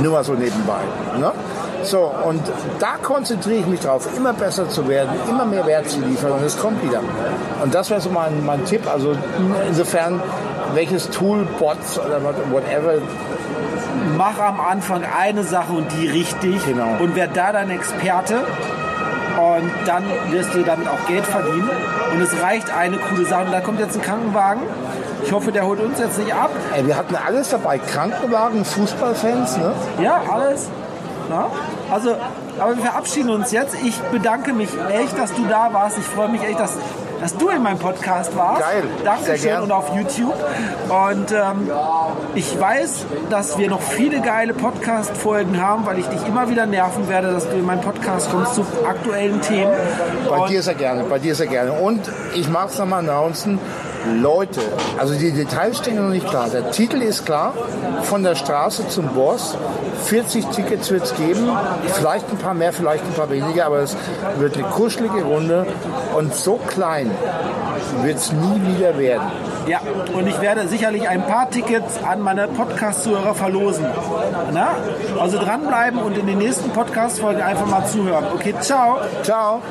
[0.00, 0.80] Nur mal so nebenbei.
[1.18, 1.30] Ne?
[1.84, 2.40] So, und
[2.78, 6.42] da konzentriere ich mich drauf, immer besser zu werden, immer mehr Wert zu liefern und
[6.42, 7.00] es kommt wieder.
[7.62, 8.82] Und das wäre so mein, mein Tipp.
[8.90, 9.12] Also
[9.68, 10.20] insofern,
[10.72, 12.94] welches Tool, Bots oder what- whatever,
[14.18, 16.64] Mach am Anfang eine Sache und die richtig.
[16.66, 16.96] Genau.
[17.00, 18.36] Und werd da dein Experte.
[18.36, 21.68] Und dann wirst du damit auch Geld verdienen.
[22.12, 23.44] Und es reicht eine coole Sache.
[23.46, 24.62] Und da kommt jetzt ein Krankenwagen.
[25.24, 26.50] Ich hoffe, der holt uns jetzt nicht ab.
[26.76, 29.72] ey, wir hatten alles dabei, Krankenwagen, Fußballfans, ne?
[30.00, 30.68] Ja, alles.
[31.30, 31.46] Na?
[31.90, 32.14] Also,
[32.60, 33.74] aber wir verabschieden uns jetzt.
[33.82, 35.98] Ich bedanke mich echt, dass du da warst.
[35.98, 36.72] Ich freue mich echt, dass,
[37.24, 38.60] dass du in meinem Podcast warst.
[38.60, 38.82] Geil.
[39.02, 40.34] Dankeschön und auf YouTube.
[40.90, 41.70] Und ähm,
[42.34, 47.08] ich weiß, dass wir noch viele geile Podcast-Folgen haben, weil ich dich immer wieder nerven
[47.08, 49.72] werde, dass du in meinen Podcast kommst zu aktuellen Themen.
[50.28, 51.72] Bei Und dir sehr gerne, bei dir sehr gerne.
[51.72, 52.02] Und
[52.34, 53.58] ich mag es nochmal announcen,
[54.12, 54.60] Leute,
[54.98, 56.48] also die Details stehen noch nicht klar.
[56.48, 57.54] Der Titel ist klar,
[58.02, 59.56] von der Straße zum Boss.
[60.04, 61.48] 40 Tickets wird es geben,
[61.94, 63.96] vielleicht ein paar mehr, vielleicht ein paar weniger, aber es
[64.38, 65.66] wird eine kuschelige Runde
[66.14, 67.10] und so klein
[68.02, 69.30] wird es nie wieder werden.
[69.66, 69.80] Ja,
[70.12, 73.86] und ich werde sicherlich ein paar Tickets an meine Podcast-Zuhörer verlosen.
[74.52, 74.76] Na?
[75.18, 78.26] Also dranbleiben und in den nächsten Podcast-Folgen einfach mal zuhören.
[78.34, 78.98] Okay, ciao.
[79.22, 79.62] Ciao!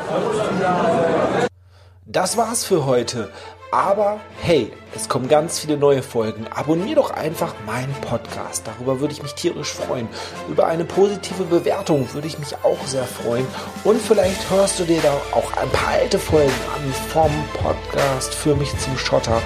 [2.05, 3.31] Das war's für heute.
[3.73, 6.45] Aber hey, es kommen ganz viele neue Folgen.
[6.53, 8.67] Abonnier doch einfach meinen Podcast.
[8.67, 10.07] Darüber würde ich mich tierisch freuen.
[10.47, 13.47] Über eine positive Bewertung würde ich mich auch sehr freuen.
[13.83, 17.31] Und vielleicht hörst du dir da auch ein paar alte Folgen an vom
[17.63, 19.41] Podcast für mich zum Schotter.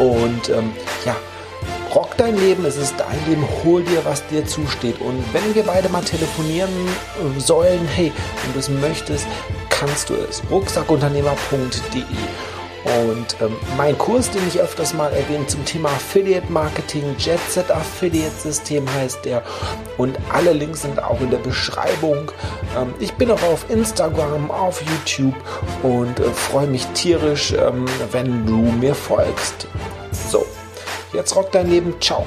[0.00, 0.72] Und ähm,
[1.04, 1.14] ja,
[1.94, 5.00] Rock dein Leben, es ist dein Leben, hol dir, was dir zusteht.
[5.00, 8.10] Und wenn wir beide mal telefonieren äh, sollen, hey,
[8.42, 9.28] wenn du es möchtest,
[9.70, 10.42] kannst du es.
[10.50, 12.02] Rucksackunternehmer.de
[12.84, 18.34] und ähm, mein Kurs, den ich öfters mal erwähne zum Thema Affiliate Marketing, Jetset Affiliate
[18.36, 19.42] System heißt der.
[19.98, 22.32] Und alle Links sind auch in der Beschreibung.
[22.76, 25.34] Ähm, ich bin auch auf Instagram, auf YouTube
[25.82, 29.68] und äh, freue mich tierisch, ähm, wenn du mir folgst.
[30.28, 30.44] So,
[31.12, 31.94] jetzt rock dein Leben.
[32.00, 32.26] Ciao.